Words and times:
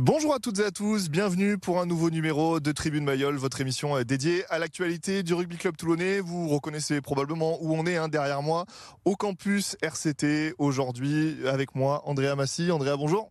Bonjour 0.00 0.34
à 0.34 0.38
toutes 0.38 0.58
et 0.58 0.64
à 0.64 0.70
tous, 0.70 1.10
bienvenue 1.10 1.58
pour 1.58 1.78
un 1.78 1.84
nouveau 1.84 2.08
numéro 2.08 2.60
de 2.60 2.72
Tribune 2.72 3.04
Mayol, 3.04 3.36
votre 3.36 3.60
émission 3.60 3.94
euh, 3.94 4.04
dédiée 4.04 4.42
à 4.48 4.58
l'actualité 4.58 5.22
du 5.22 5.34
rugby 5.34 5.58
club 5.58 5.76
toulonnais. 5.76 6.20
Vous 6.20 6.48
reconnaissez 6.48 7.02
probablement 7.02 7.58
où 7.62 7.74
on 7.74 7.84
est 7.84 7.98
hein, 7.98 8.08
derrière 8.08 8.40
moi, 8.40 8.64
au 9.04 9.16
campus 9.16 9.76
RCT 9.82 10.54
aujourd'hui 10.56 11.46
avec 11.46 11.74
moi, 11.74 12.00
Andrea 12.06 12.34
Massi. 12.36 12.70
Andrea, 12.70 12.96
bonjour. 12.96 13.30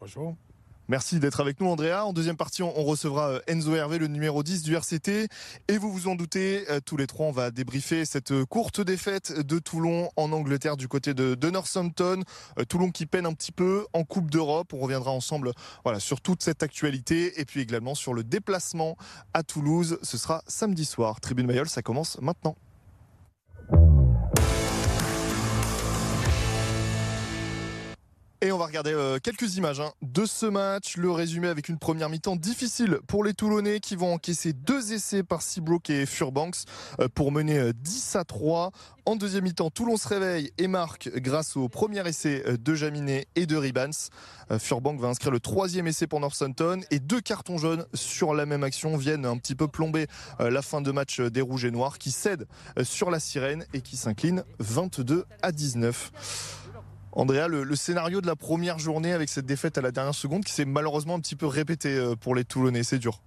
Bonjour. 0.00 0.36
Merci 0.88 1.20
d'être 1.20 1.40
avec 1.40 1.60
nous, 1.60 1.68
Andrea. 1.68 2.04
En 2.04 2.12
deuxième 2.12 2.36
partie, 2.36 2.62
on 2.62 2.82
recevra 2.84 3.28
euh, 3.30 3.40
Enzo 3.46 3.74
Hervé, 3.76 3.98
le 3.98 4.08
numéro 4.08 4.42
10 4.42 4.64
du 4.64 4.74
RCT. 4.74 5.28
Et 5.68 5.78
vous 5.78 5.92
vous 5.92 6.08
en 6.08 6.16
doutez, 6.16 6.68
euh, 6.70 6.80
tous 6.84 6.96
les 6.96 7.06
trois, 7.06 7.26
on 7.26 7.32
va 7.32 7.52
débriefer 7.52 8.04
cette 8.04 8.44
courte 8.46 8.80
défaite 8.80 9.32
de 9.32 9.60
Toulon 9.60 10.10
en 10.16 10.32
Angleterre 10.32 10.76
du 10.76 10.88
côté 10.88 11.14
de, 11.14 11.50
Northampton. 11.50 12.22
Euh, 12.58 12.64
Toulon 12.64 12.90
qui 12.90 13.06
peine 13.06 13.26
un 13.26 13.32
petit 13.32 13.52
peu 13.52 13.86
en 13.92 14.02
Coupe 14.02 14.28
d'Europe. 14.28 14.72
On 14.72 14.80
reviendra 14.80 15.12
ensemble 15.12 15.52
sur 15.98 16.20
toute 16.20 16.42
cette 16.42 16.64
actualité 16.64 17.40
et 17.40 17.44
puis 17.44 17.60
également 17.60 17.94
sur 17.94 18.12
le 18.12 18.24
déplacement 18.24 18.96
à 19.34 19.44
Toulouse. 19.44 19.98
Ce 20.02 20.18
sera 20.18 20.42
samedi 20.48 20.84
soir. 20.84 21.20
Tribune 21.20 21.46
Mayol, 21.46 21.68
ça 21.68 21.82
commence 21.82 22.20
maintenant. 22.20 22.56
Et 28.44 28.50
on 28.50 28.58
va 28.58 28.66
regarder 28.66 28.92
euh, 28.92 29.20
quelques 29.22 29.56
images 29.56 29.78
hein, 29.78 29.92
de 30.02 30.26
ce 30.26 30.46
match. 30.46 30.96
Le 30.96 31.12
résumé 31.12 31.46
avec 31.46 31.68
une 31.68 31.78
première 31.78 32.08
mi-temps 32.08 32.34
difficile 32.34 32.98
pour 33.06 33.22
les 33.22 33.34
Toulonnais 33.34 33.78
qui 33.78 33.94
vont 33.94 34.14
encaisser 34.14 34.52
deux 34.52 34.92
essais 34.92 35.22
par 35.22 35.42
Seabrook 35.42 35.90
et 35.90 36.06
Furbanks 36.06 36.64
euh, 36.98 37.06
pour 37.06 37.30
mener 37.30 37.72
10 37.72 38.16
euh, 38.16 38.18
à 38.18 38.24
3. 38.24 38.72
En 39.06 39.14
deuxième 39.14 39.44
mi-temps, 39.44 39.70
Toulon 39.70 39.96
se 39.96 40.08
réveille 40.08 40.50
et 40.58 40.66
marque 40.66 41.08
grâce 41.18 41.56
au 41.56 41.68
premier 41.68 42.04
essai 42.08 42.42
de 42.58 42.74
Jaminet 42.74 43.28
et 43.36 43.46
de 43.46 43.56
Ribans. 43.56 44.10
Furbank 44.58 45.00
va 45.00 45.08
inscrire 45.08 45.30
le 45.30 45.40
troisième 45.40 45.86
essai 45.86 46.08
pour 46.08 46.18
Northampton 46.18 46.80
et 46.90 46.98
deux 46.98 47.20
cartons 47.20 47.58
jaunes 47.58 47.84
sur 47.94 48.34
la 48.34 48.46
même 48.46 48.64
action 48.64 48.96
viennent 48.96 49.26
un 49.26 49.38
petit 49.38 49.56
peu 49.56 49.66
plomber 49.66 50.06
la 50.38 50.62
fin 50.62 50.82
de 50.82 50.92
match 50.92 51.20
des 51.20 51.40
Rouges 51.40 51.64
et 51.64 51.72
Noirs 51.72 51.98
qui 51.98 52.12
cèdent 52.12 52.46
sur 52.84 53.10
la 53.10 53.18
sirène 53.18 53.66
et 53.74 53.80
qui 53.80 53.96
s'inclinent 53.96 54.44
22 54.60 55.24
à 55.42 55.50
19. 55.50 56.62
Andrea, 57.12 57.46
le, 57.46 57.76
scénario 57.76 58.22
de 58.22 58.26
la 58.26 58.36
première 58.36 58.78
journée 58.78 59.12
avec 59.12 59.28
cette 59.28 59.44
défaite 59.44 59.76
à 59.76 59.82
la 59.82 59.90
dernière 59.90 60.14
seconde 60.14 60.44
qui 60.44 60.52
s'est 60.52 60.64
malheureusement 60.64 61.14
un 61.14 61.20
petit 61.20 61.36
peu 61.36 61.46
répété 61.46 61.90
euh, 61.90 62.16
pour 62.16 62.34
les 62.34 62.44
Toulonnais, 62.44 62.82
c'est 62.82 62.98
dur. 62.98 63.20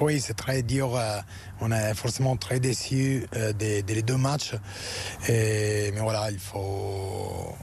Oui, 0.00 0.20
c'est 0.20 0.34
très 0.34 0.62
dur. 0.62 0.94
Euh, 0.94 1.18
on 1.60 1.72
est 1.72 1.94
forcément 1.94 2.36
très 2.36 2.60
déçus 2.60 3.26
euh, 3.34 3.54
des, 3.54 3.82
deux 3.82 4.18
matchs. 4.18 4.54
mais 5.28 5.92
voilà, 5.98 6.30
il 6.30 6.38
faut, 6.38 7.56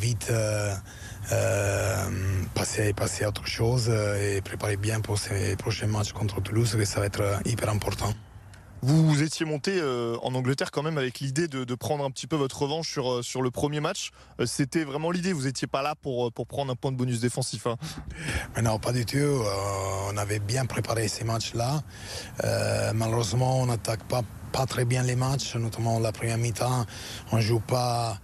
vite 0.00 0.32
passer, 2.54 2.94
à 3.24 3.28
autre 3.28 3.46
chose 3.46 3.90
et 3.90 4.40
préparer 4.42 4.76
bien 4.76 5.00
pour 5.00 5.18
ces 5.18 5.56
prochains 5.56 5.88
matchs 5.88 6.12
contre 6.12 6.40
Toulouse, 6.40 6.76
ça 6.84 7.00
va 7.00 7.06
être 7.06 7.40
hyper 7.44 7.68
important. 7.68 8.14
Vous 8.82 9.22
étiez 9.22 9.44
monté 9.44 9.78
euh, 9.78 10.16
en 10.22 10.34
Angleterre 10.34 10.70
quand 10.70 10.82
même 10.82 10.96
avec 10.96 11.20
l'idée 11.20 11.48
de, 11.48 11.74
prendre 11.74 12.04
un 12.04 12.10
petit 12.10 12.26
peu 12.26 12.36
votre 12.36 12.62
revanche 12.62 12.90
sur, 12.90 13.12
euh, 13.12 13.22
sur 13.22 13.42
le 13.42 13.50
premier 13.50 13.80
match. 13.80 14.10
Euh, 14.40 14.46
c'était 14.46 14.84
vraiment 14.84 15.10
l'idée. 15.10 15.32
Vous 15.32 15.44
n'étiez 15.44 15.68
pas 15.68 15.82
là 15.82 15.94
pour, 15.94 16.32
pour 16.32 16.46
prendre 16.46 16.72
un 16.72 16.76
point 16.76 16.90
de 16.90 16.96
bonus 16.96 17.20
défensif. 17.20 17.66
Hein. 17.66 17.76
non, 18.62 18.78
pas 18.78 18.92
du 18.92 19.04
tout. 19.04 19.18
on 20.08 20.16
avait 20.16 20.38
bien 20.38 20.64
préparé 20.66 21.08
ces 21.08 21.24
matchs-là. 21.24 21.82
malheureusement, 22.94 23.60
on 23.60 23.66
n'attaque 23.66 24.02
pas 24.04 24.22
pas 24.50 24.66
très 24.66 24.84
bien 24.84 25.02
les 25.02 25.16
matchs, 25.16 25.54
notamment 25.56 25.98
la 25.98 26.12
première 26.12 26.38
mi-temps. 26.38 26.86
On 27.32 27.40
joue 27.40 27.60
pas, 27.60 28.18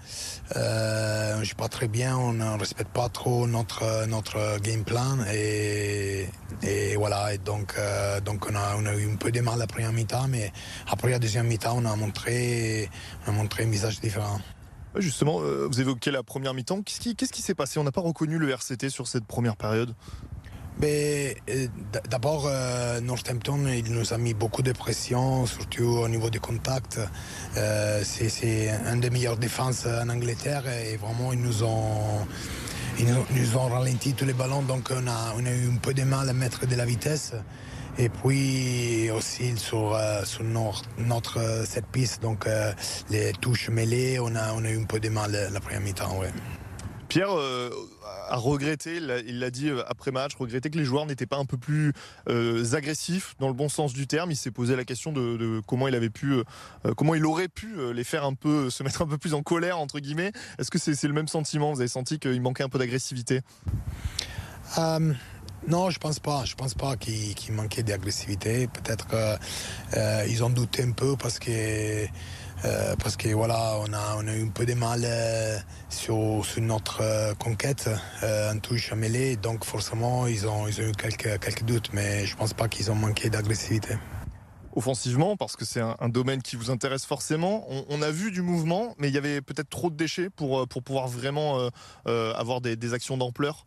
euh, 0.57 1.43
joue 1.43 1.55
pas 1.57 1.69
très 1.69 1.89
bien, 1.89 2.17
on 2.17 2.33
ne 2.33 2.59
respecte 2.59 2.93
pas 2.93 3.09
trop 3.09 3.47
notre 3.47 4.07
notre 4.07 4.61
game 4.61 4.85
plan 4.85 5.19
et, 5.33 6.29
et 6.63 6.97
voilà. 6.97 7.35
Et 7.35 7.39
donc 7.39 7.75
euh, 7.79 8.21
donc 8.21 8.47
on 8.51 8.55
a, 8.55 8.95
eu 8.97 9.13
un 9.13 9.17
peu 9.17 9.31
de 9.31 9.41
mal 9.41 9.59
la 9.59 9.67
première 9.67 9.93
mi-temps, 9.93 10.29
mais 10.29 10.53
après 10.89 11.11
la 11.11 11.19
deuxième 11.19 11.47
mi-temps, 11.47 11.77
on 11.77 11.85
a 11.85 11.97
montré 11.97 12.91
on 13.27 13.31
a 13.31 13.33
montré 13.33 13.65
un 13.65 13.71
visage 13.71 14.01
différent. 14.01 14.41
Justement, 14.99 15.41
euh, 15.43 15.67
vous 15.67 15.81
évoquez 15.81 16.11
la 16.11 16.23
première 16.23 16.55
mi-temps. 16.55 16.83
Qu'est-ce 16.83 17.33
qui, 17.33 17.43
s'est 17.43 17.55
passé? 17.55 17.79
On 17.79 17.85
n'a 17.85 17.93
pas 17.93 18.01
reconnu 18.01 18.39
le 18.39 18.49
RCT 18.49 18.89
sur 18.89 19.07
cette 19.07 19.27
première 19.27 19.57
période 19.57 19.95
d'abord, 22.11 22.47
euh, 22.47 23.01
Northampton, 23.01 23.57
nous 23.57 24.13
a 24.13 24.19
mis 24.19 24.35
beaucoup 24.35 24.63
de 24.63 24.73
pression, 24.73 25.47
surtout 25.47 25.85
au 25.85 26.09
niveau 26.09 26.31
des 26.31 26.39
contacts. 26.39 27.01
Euh, 27.57 28.03
c'est 28.05 28.71
un 28.71 28.97
des 28.97 29.11
meilleures 29.11 29.39
défenses 29.39 29.87
en 29.87 30.09
Angleterre 30.09 30.65
et 30.69 30.97
vraiment, 30.97 31.33
ils 31.33 31.41
nous 31.41 31.63
ont, 31.63 32.27
ils 32.99 33.07
nous 33.07 33.57
ont 33.57 33.69
ralenti 33.69 34.15
tous 34.15 34.25
les 34.27 34.33
ballons, 34.33 34.63
donc 34.63 34.91
on 34.91 35.07
a, 35.07 35.35
on 35.37 35.47
a 35.47 35.51
eu 35.51 35.69
un 35.71 35.77
peu 35.77 35.95
de 35.95 36.03
mal 36.03 36.29
à 36.29 36.33
mettre 36.33 36.67
de 36.67 36.75
la 36.75 36.85
vitesse. 36.85 37.33
Et 37.99 38.11
puis 38.11 39.11
aussi 39.11 39.57
sur, 39.57 39.99
sur 40.25 40.45
notre, 40.45 40.83
notre 40.99 41.65
cette 41.67 41.87
piste, 41.87 42.21
donc 42.21 42.47
les 43.09 43.33
touches 43.33 43.71
mêlées, 43.71 44.19
on 44.21 44.35
a, 44.37 44.53
on 44.53 44.63
a 44.67 44.71
eu 44.71 44.79
un 44.79 44.85
peu 44.85 45.01
de 45.01 45.09
mal 45.09 45.49
la 45.51 45.61
première 45.61 45.81
mi-temps. 45.81 46.19
Ouais. 46.19 46.31
Pierre 47.09 47.31
euh, 47.31 47.71
a 48.29 48.37
regretté, 48.37 48.97
il 48.97 49.39
l'a 49.39 49.51
dit 49.51 49.69
euh, 49.69 49.83
après 49.89 50.11
match, 50.11 50.35
regretté 50.35 50.71
que 50.71 50.79
les 50.79 50.85
joueurs 50.85 51.07
n'étaient 51.07 51.27
pas 51.27 51.39
un 51.39 51.45
peu 51.45 51.57
plus 51.57 51.93
euh, 52.29 52.75
agressifs 52.75 53.35
dans 53.39 53.49
le 53.49 53.55
bon 53.55 53.69
sens 53.69 53.93
du 53.93 54.07
terme. 54.07 54.31
Il 54.31 54.37
s'est 54.37 54.51
posé 54.51 54.77
la 54.77 54.85
question 54.85 55.13
de, 55.13 55.61
comment 55.67 55.89
il 55.89 55.95
avait 55.95 56.11
pu, 56.11 56.43
comment 56.97 57.15
il 57.15 57.25
aurait 57.25 57.49
pu 57.49 57.77
les 57.93 58.05
faire 58.05 58.25
un 58.25 58.35
peu, 58.35 58.71
se 58.71 58.83
mettre 58.83 59.03
un 59.03 59.07
peu 59.07 59.19
plus 59.19 59.35
en 59.35 59.43
colère 59.43 59.79
entre 59.79 60.01
guillemets. 60.01 60.33
Est-ce 60.59 60.71
que 60.71 60.79
c'est 60.79 61.03
le 61.07 61.13
même 61.13 61.29
sentiment? 61.29 61.73
Vous 61.73 61.81
avez 61.81 61.89
senti 61.89 62.19
qu'il 62.19 62.41
manquait 62.41 62.65
un 62.65 62.69
peu 62.69 62.79
d'agressivité? 62.79 63.41
Non, 65.69 65.91
je 65.91 65.99
pense 65.99 66.21
pas. 66.21 66.45
Je 66.45 66.55
pense 66.55 66.75
pas 66.75 66.97
qu'il 66.97 67.53
manquait 67.53 67.83
d'agressivité. 67.83 68.69
Peut-être 68.69 69.09
qu'ils 69.09 70.45
ont 70.45 70.51
douté 70.51 70.83
un 70.83 70.93
peu 70.93 71.17
parce 71.17 71.39
que 71.39 72.07
euh, 72.65 72.97
parce 72.97 73.17
que 73.17 73.29
voilà, 73.29 73.79
on 73.81 73.93
a, 73.93 74.35
eu 74.35 74.45
un 74.45 74.49
peu 74.49 74.65
de 74.65 74.75
mal 74.75 75.03
euh, 75.05 75.59
sur, 75.89 76.45
sur, 76.45 76.63
notre 76.63 77.03
euh, 77.03 77.35
conquête 77.35 77.89
en 78.23 78.59
touche 78.59 78.93
à 78.93 78.97
mêlée, 78.97 79.37
donc 79.37 79.65
forcément 79.65 80.27
ils 80.27 80.47
ont, 80.47 80.67
ils 80.67 80.81
ont 80.81 80.85
eu 80.85 80.93
quelques, 80.93 81.39
quelques 81.39 81.65
doutes, 81.65 81.91
mais 81.93 82.25
je 82.27 82.35
pense 82.37 82.55
pas 82.55 82.69
qu'ils 82.69 82.91
ont 82.91 82.95
manqué 82.95 83.31
d'agressivité 83.31 83.97
offensivement, 84.75 85.39
parce 85.39 85.57
que 85.57 85.65
c'est 85.65 85.81
un, 85.81 86.09
domaine 86.11 86.43
qui 86.43 86.55
vous 86.55 86.71
intéresse 86.71 87.07
forcément. 87.07 87.67
On, 87.89 88.03
a 88.03 88.11
vu 88.11 88.31
du 88.31 88.43
mouvement, 88.43 88.95
mais 88.99 89.09
il 89.09 89.15
y 89.15 89.17
avait 89.17 89.41
peut-être 89.41 89.71
trop 89.71 89.89
de 89.89 89.97
déchets 89.97 90.29
pour, 90.29 90.69
pour 90.69 90.83
pouvoir 90.83 91.09
vraiment 91.09 91.71
avoir 92.05 92.61
des 92.61 92.93
actions 92.93 93.17
d'ampleur. 93.17 93.65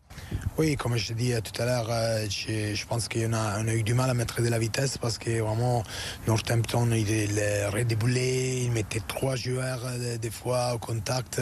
Oui, 0.58 0.76
comme 0.76 0.96
je 0.96 1.12
dis 1.12 1.32
tout 1.42 1.62
à 1.62 1.64
l'heure, 1.64 1.86
euh, 1.90 2.26
je, 2.28 2.84
pense 2.86 3.08
qu'on 3.08 3.32
a, 3.32 3.62
eu 3.72 3.82
du 3.82 3.94
mal 3.94 4.10
à 4.10 4.14
mettre 4.14 4.42
de 4.42 4.48
la 4.48 4.58
vitesse 4.58 4.98
parce 4.98 5.16
que 5.16 5.40
vraiment, 5.40 5.84
Northampton, 6.26 6.90
il, 6.90 7.08
il 7.08 7.40
redéboulé, 7.72 8.64
il 8.64 8.72
mettait 8.72 9.00
trois 9.06 9.36
joueurs 9.36 9.80
euh, 9.86 10.18
des 10.18 10.30
fois 10.30 10.74
au 10.74 10.78
contact 10.78 11.40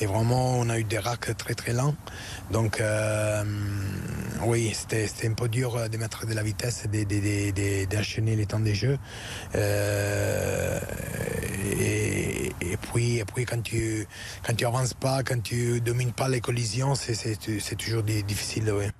et 0.00 0.06
vraiment, 0.06 0.58
on 0.58 0.68
a 0.68 0.78
eu 0.78 0.84
des 0.84 0.98
racks 0.98 1.36
très 1.36 1.54
très 1.54 1.72
lents. 1.72 1.94
Donc, 2.50 2.80
euh, 2.80 3.44
oui, 4.44 4.74
c'était 4.74 5.28
un 5.28 5.34
peu 5.34 5.48
dur 5.48 5.88
de 5.88 5.96
mettre 5.96 6.26
de 6.26 6.34
la 6.34 6.42
vitesse 6.42 6.84
et 6.92 7.86
d'enchaîner 7.86 8.34
les 8.36 8.46
temps 8.46 8.60
des 8.60 8.74
jeux. 8.74 8.98
et, 11.80 12.76
puis, 12.92 13.18
et 13.18 13.24
puis 13.24 13.44
quand 13.44 13.62
tu 13.62 14.06
quand 14.44 14.54
tu 14.54 14.66
avances 14.66 14.94
pas, 14.94 15.22
quand 15.22 15.42
tu 15.42 15.80
domines 15.80 16.12
pas 16.12 16.28
les 16.28 16.40
collisions, 16.40 16.94
c'est 16.94 17.76
toujours 17.76 18.02
difficile, 18.02 18.47
oui. 18.56 18.97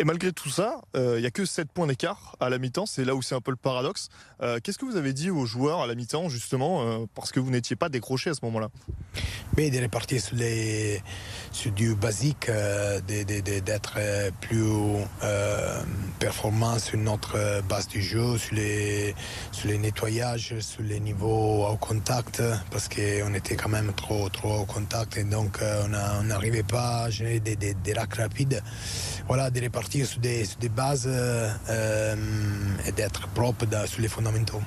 Et 0.00 0.04
malgré 0.04 0.32
tout 0.32 0.48
ça, 0.48 0.80
euh, 0.96 1.14
il 1.18 1.22
n'y 1.22 1.26
a 1.26 1.32
que 1.32 1.44
7 1.44 1.72
points 1.72 1.88
d'écart 1.88 2.36
à 2.38 2.48
la 2.48 2.58
mi-temps. 2.58 2.86
C'est 2.86 3.04
là 3.04 3.16
où 3.16 3.22
c'est 3.22 3.34
un 3.34 3.40
peu 3.40 3.50
le 3.50 3.56
paradoxe. 3.56 4.10
Euh, 4.40 4.60
qu'est-ce 4.62 4.78
que 4.78 4.84
vous 4.84 4.94
avez 4.94 5.12
dit 5.12 5.28
aux 5.28 5.44
joueurs 5.44 5.80
à 5.80 5.88
la 5.88 5.96
mi-temps, 5.96 6.28
justement, 6.28 6.82
euh, 6.82 7.06
parce 7.16 7.32
que 7.32 7.40
vous 7.40 7.50
n'étiez 7.50 7.74
pas 7.74 7.88
décroché 7.88 8.30
à 8.30 8.34
ce 8.34 8.44
moment-là? 8.44 8.68
Mais 9.56 9.70
de 9.70 9.82
repartir 9.82 10.20
sur, 10.20 10.36
les, 10.36 11.02
sur 11.50 11.72
du 11.72 11.96
basique, 11.96 12.48
d'être 13.08 13.98
plus 14.40 14.68
performant 16.20 16.78
sur 16.78 16.96
notre 16.96 17.60
base 17.68 17.88
du 17.88 18.00
jeu, 18.00 18.38
sur 18.38 18.54
les, 18.54 19.16
sur 19.50 19.68
les 19.68 19.78
nettoyages, 19.78 20.60
sur 20.60 20.82
les 20.82 21.00
niveaux 21.00 21.66
au 21.66 21.76
contact, 21.76 22.40
parce 22.70 22.88
qu'on 22.88 23.34
était 23.34 23.56
quand 23.56 23.68
même 23.68 23.92
trop, 23.94 24.28
trop 24.28 24.60
au 24.60 24.64
contact 24.64 25.16
et 25.16 25.24
donc 25.24 25.58
on 25.60 26.22
n'arrivait 26.22 26.62
pas 26.62 27.04
à 27.04 27.10
générer 27.10 27.40
des, 27.40 27.56
des, 27.56 27.74
des 27.74 27.92
racks 27.94 28.14
rapides. 28.14 28.62
Voilà, 29.26 29.50
de 29.50 29.60
repartir 29.60 29.87
sur 29.90 30.20
des, 30.20 30.68
bases 30.68 31.06
euh, 31.08 31.50
euh, 31.70 32.16
et 32.86 32.92
d'être 32.92 33.26
propre 33.28 33.64
sur 33.86 34.02
les 34.02 34.08
fondamentaux. 34.08 34.60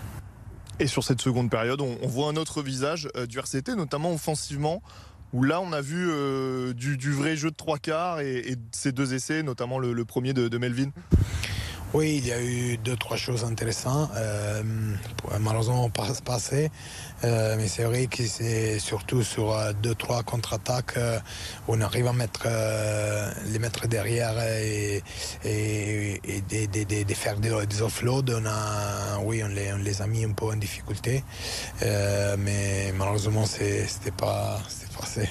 Et 0.79 0.87
sur 0.87 1.03
cette 1.03 1.21
seconde 1.21 1.49
période, 1.49 1.81
on, 1.81 2.07
voit 2.07 2.29
un 2.29 2.35
autre 2.35 2.63
visage 2.63 3.07
euh, 3.15 3.27
du 3.27 3.37
RCT, 3.37 3.75
notamment 3.75 4.11
offensivement, 4.13 4.81
où 5.31 5.43
là 5.43 5.61
on 5.61 5.71
a 5.73 5.81
vu 5.81 6.09
du, 6.73 7.11
vrai 7.11 7.35
jeu 7.35 7.51
de 7.51 7.55
trois 7.55 7.77
quarts 7.77 8.19
et, 8.19 8.55
ces 8.71 8.91
deux 8.91 9.13
essais, 9.13 9.43
notamment 9.43 9.79
le, 9.79 10.05
premier 10.05 10.33
de, 10.33 10.57
Melvin. 10.57 10.89
Oui, 11.93 12.21
il 12.23 12.27
y 12.27 12.31
a 12.31 12.41
eu 12.41 12.77
deux, 12.77 12.95
trois 12.95 13.17
choses 13.17 13.43
intéressantes. 13.43 14.09
Euh, 14.15 14.63
malheureusement, 15.41 15.89
pas 15.89 16.07
passé. 16.23 16.71
Euh, 17.25 17.55
mais 17.57 17.67
c'est 17.67 17.83
vrai 17.83 18.07
que 18.07 18.25
c'est 18.25 18.79
surtout 18.79 19.23
sur 19.23 19.51
euh, 19.51 19.73
deux, 19.73 19.93
trois 19.93 20.23
contre-attaques 20.23 20.97
euh, 20.97 21.19
on 21.67 21.81
arrive 21.81 22.07
à 22.07 22.13
mettre, 22.13 22.47
les 23.51 23.59
mettre 23.59 23.87
derrière 23.87 24.41
et, 24.41 25.03
et, 25.43 26.21
de, 26.49 27.13
faire 27.13 27.37
des, 27.37 27.65
des 27.65 27.81
offloads. 27.81 28.23
On 28.29 28.45
a, 28.45 29.19
oui, 29.23 29.43
on 29.43 29.49
les, 29.49 29.73
on 29.73 29.77
les, 29.77 30.01
a 30.01 30.07
mis 30.07 30.23
un 30.23 30.31
peu 30.31 30.45
en 30.45 30.55
difficulté. 30.55 31.23
mais 31.81 32.93
malheureusement, 32.95 33.45
c'était 33.45 34.11
pas, 34.11 34.61
pas 34.97 35.03
assez. 35.03 35.27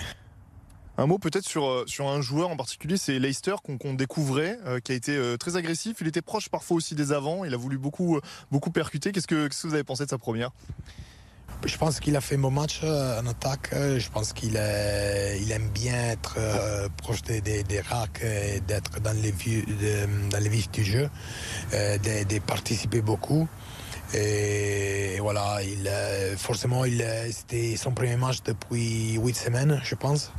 Un 1.00 1.06
mot 1.06 1.19
peut-être 1.19 1.49
sur, 1.49 1.67
euh, 1.67 1.85
sur 1.87 2.08
un 2.08 2.20
joueur 2.20 2.50
en 2.50 2.56
particulier, 2.58 2.99
c'est 2.99 3.19
Leicester 3.19 3.55
qu'on 3.64 3.94
découvrait, 3.94 4.58
euh, 4.67 4.81
qui 4.81 4.93
a 4.93 4.94
été 4.94 5.17
euh, 5.17 5.38
très 5.38 5.56
agressif. 5.56 5.97
Il 6.02 6.06
était 6.06 6.20
proche 6.20 6.50
parfois 6.50 6.76
aussi 6.76 6.94
des 6.94 7.11
avants. 7.12 7.47
Il 7.47 7.55
a 7.55 7.56
voulu 7.56 7.79
beaucoup, 7.79 8.20
beaucoup 8.50 8.70
percuter. 8.70 9.11
Qu'est-ce 9.11 9.26
que, 9.26 9.49
vous 9.67 9.73
avez 9.73 9.82
pensé 9.82 10.05
de 10.05 10.11
sa 10.11 10.19
première? 10.19 10.50
Je 11.64 11.75
pense 11.79 12.00
qu'il 12.00 12.17
a 12.17 12.20
fait 12.20 12.37
bon 12.37 12.50
match 12.50 12.82
en 12.85 13.26
attaque. 13.26 13.70
Je 13.73 14.11
pense 14.11 14.35
qu'il 14.35 14.52
il 14.52 15.52
aime 15.52 15.69
bien 15.70 16.11
être 16.11 16.37
proche 16.99 17.23
des, 17.23 17.41
des, 17.41 17.81
racks 17.81 18.23
d'être 18.67 19.00
dans 19.00 19.12
les, 19.12 19.32
dans 20.31 20.38
les 20.38 20.49
vifs 20.49 20.70
du 20.70 20.85
jeu, 20.85 21.08
de, 21.73 22.38
participer 22.41 23.00
beaucoup. 23.00 23.49
Et 24.15 25.19
voilà, 25.21 25.59
il, 25.62 25.89
forcément, 26.37 26.85
il, 26.85 27.05
c'était 27.31 27.77
son 27.77 27.93
premier 27.93 28.17
match 28.17 28.43
depuis 28.45 29.15
huit 29.15 29.37
semaines, 29.37 29.81
je 29.85 29.95
pense. 29.95 30.33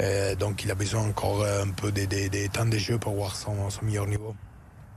Euh, 0.00 0.34
donc 0.34 0.64
il 0.64 0.70
a 0.70 0.74
besoin 0.74 1.02
encore 1.02 1.42
euh, 1.42 1.64
un 1.64 1.70
peu 1.70 1.90
des, 1.92 2.48
temps 2.48 2.66
de 2.66 2.78
jeu 2.78 2.98
pour 2.98 3.14
voir 3.14 3.36
son, 3.36 3.54
meilleur 3.82 4.06
niveau. 4.06 4.34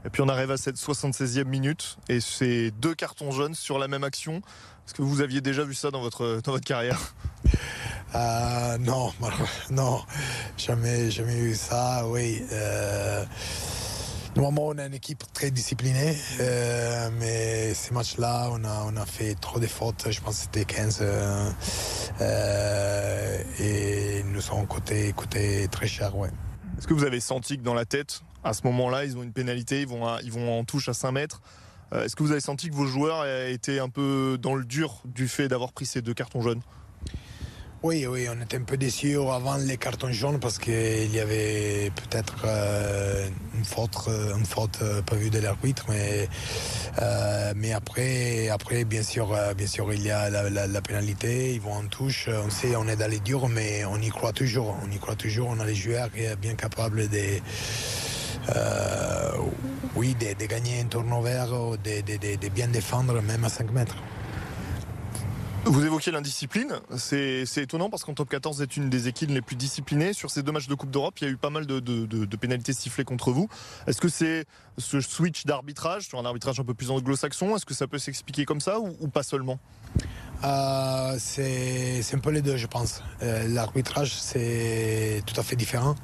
Et 0.05 0.09
puis 0.09 0.21
on 0.21 0.29
arrive 0.29 0.51
à 0.51 0.57
cette 0.57 0.75
76e 0.75 1.45
minute 1.45 1.97
et 2.09 2.19
c'est 2.19 2.71
deux 2.71 2.93
cartons 2.93 3.31
jaunes 3.31 3.55
sur 3.55 3.79
la 3.79 3.87
même 3.87 4.03
action. 4.03 4.37
Est-ce 4.85 4.93
que 4.93 5.01
vous 5.01 5.21
aviez 5.21 5.41
déjà 5.41 5.63
vu 5.63 5.73
ça 5.73 5.91
dans 5.91 6.01
votre, 6.01 6.41
dans 6.43 6.51
votre 6.51 6.65
carrière? 6.65 7.15
Euh, 8.15 8.77
Non, 8.77 9.13
non, 9.71 10.01
jamais, 10.57 11.09
jamais 11.09 11.35
vu 11.35 11.55
ça. 11.55 12.05
Oui. 12.07 12.43
Normalement, 14.35 14.67
on 14.67 14.77
a 14.79 14.87
une 14.87 14.95
équipe 14.95 15.23
très 15.31 15.51
disciplinée, 15.51 16.17
euh, 16.39 17.09
mais 17.19 17.75
ces 17.75 17.93
matchs-là, 17.93 18.49
on 18.51 18.63
a, 18.63 18.83
on 18.87 18.97
a 18.97 19.05
fait 19.05 19.35
trop 19.35 19.59
de 19.59 19.67
fautes. 19.67 20.07
Je 20.09 20.19
pense 20.21 20.37
que 20.37 20.43
c'était 20.45 20.65
15. 20.65 20.99
Euh, 21.01 21.49
euh, 22.21 23.43
et 23.59 24.23
nous 24.23 24.41
sommes 24.41 24.65
coûté, 24.65 25.13
coûté 25.13 25.67
très 25.69 25.85
cher. 25.85 26.17
Ouais. 26.17 26.29
Est-ce 26.79 26.87
que 26.87 26.95
vous 26.95 27.03
avez 27.03 27.19
senti 27.19 27.57
que 27.57 27.63
dans 27.63 27.75
la 27.75 27.85
tête, 27.85 28.21
à 28.43 28.53
ce 28.53 28.63
moment-là, 28.65 29.05
ils 29.05 29.15
ont 29.17 29.23
une 29.23 29.33
pénalité, 29.33 29.81
ils 29.81 29.87
vont, 29.87 30.17
ils 30.23 30.31
vont 30.31 30.59
en 30.59 30.63
touche 30.63 30.89
à 30.89 30.93
5 30.93 31.11
mètres? 31.11 31.41
Est-ce 31.93 32.15
que 32.15 32.23
vous 32.23 32.31
avez 32.31 32.41
senti 32.41 32.71
que 32.71 32.73
vos 32.73 32.87
joueurs 32.87 33.23
étaient 33.47 33.77
un 33.77 33.89
peu 33.89 34.39
dans 34.41 34.55
le 34.55 34.65
dur 34.65 35.03
du 35.05 35.27
fait 35.27 35.47
d'avoir 35.47 35.73
pris 35.73 35.85
ces 35.85 36.01
deux 36.01 36.15
cartons 36.15 36.41
jaunes? 36.41 36.61
Oui, 37.83 38.07
oui, 38.07 38.29
on 38.33 38.41
était 38.41 38.55
un 38.55 38.61
peu 38.61 38.77
déçus 38.77 39.17
avant 39.17 39.57
les 39.57 39.75
cartons 39.75 40.09
jaunes 40.09 40.39
parce 40.39 40.57
qu'il 40.57 41.13
y 41.13 41.19
avait 41.19 41.91
peut-être 41.93 42.45
euh, 42.45 43.27
une 43.53 43.65
faute, 43.65 43.97
euh, 44.07 44.37
une 44.37 44.45
faute 44.45 44.79
euh, 44.81 45.01
pas 45.01 45.17
vue 45.17 45.29
de 45.29 45.39
l'arbitre, 45.39 45.85
mais, 45.89 46.29
mais 47.57 47.73
après, 47.73 48.47
après, 48.47 48.85
bien 48.85 49.03
sûr, 49.03 49.37
bien 49.57 49.67
sûr, 49.67 49.91
il 49.91 50.01
y 50.01 50.11
a 50.11 50.29
la, 50.29 50.81
pénalité, 50.81 51.55
ils 51.55 51.59
vont 51.59 51.73
en 51.73 51.87
touche. 51.87 52.29
On 52.29 52.49
sait, 52.49 52.73
on 52.77 52.87
est 52.87 52.95
dans 52.95 53.11
les 53.11 53.19
durs, 53.19 53.49
mais 53.49 53.83
on 53.83 53.97
y 53.97 54.07
croit 54.07 54.31
toujours. 54.31 54.77
On 54.81 54.89
y 54.89 54.97
croit 54.97 55.15
toujours. 55.15 55.49
On 55.49 55.59
a 55.59 55.65
les 55.65 55.75
joueurs 55.75 56.09
qui 56.09 56.23
sont 56.25 56.35
bien 56.39 56.55
capables 56.55 57.09
de, 57.09 57.41
oui, 59.97 60.15
de, 60.15 60.45
gagner 60.45 60.79
un 60.79 60.85
turnover, 60.85 61.47
de, 61.83 61.99
de, 61.99 62.37
de 62.37 62.47
bien 62.47 62.69
défendre, 62.69 63.21
même 63.21 63.43
à 63.43 63.49
5 63.49 63.73
mètres. 63.73 63.97
Vous 65.65 65.85
évoquiez 65.85 66.11
l'indiscipline, 66.11 66.81
c'est 66.97 67.45
étonnant 67.57 67.89
parce 67.89 68.03
qu'en 68.03 68.13
top 68.13 68.29
14 68.29 68.61
est 68.61 68.75
une 68.75 68.89
des 68.89 69.07
équipes 69.07 69.29
les 69.29 69.41
plus 69.41 69.55
disciplinées. 69.55 70.11
Sur 70.11 70.29
ces 70.29 70.43
deux 70.43 70.51
matchs 70.51 70.67
de 70.67 70.75
Coupe 70.75 70.91
d'Europe, 70.91 71.15
il 71.21 71.23
y 71.23 71.27
a 71.27 71.31
eu 71.31 71.37
pas 71.37 71.49
mal 71.49 71.65
de, 71.65 72.35
pénalités 72.35 72.73
sifflées 72.73 73.05
contre 73.05 73.31
vous. 73.31 73.47
Est-ce 73.87 74.01
que 74.01 74.09
c'est 74.09 74.45
ce 74.77 74.99
switch 74.99 75.45
d'arbitrage 75.45 76.07
sur 76.07 76.19
un 76.19 76.25
arbitrage 76.25 76.59
un 76.59 76.65
peu 76.65 76.73
plus 76.73 76.91
anglo-saxon 76.91 77.55
Est-ce 77.55 77.65
que 77.65 77.73
ça 77.73 77.87
peut 77.87 77.97
s'expliquer 77.97 78.43
comme 78.43 78.59
ça 78.59 78.79
ou 78.79 79.07
pas 79.07 79.23
seulement? 79.23 79.57
Euh, 80.43 81.15
c'est 81.19 82.03
un 82.13 82.19
peu 82.19 82.31
les 82.31 82.41
deux, 82.41 82.57
je 82.57 82.67
pense. 82.67 83.01
Euh, 83.21 83.47
l'arbitrage, 83.47 84.13
c'est 84.13 85.23
tout 85.25 85.39
à 85.39 85.43
fait 85.43 85.55
différent. 85.55 85.95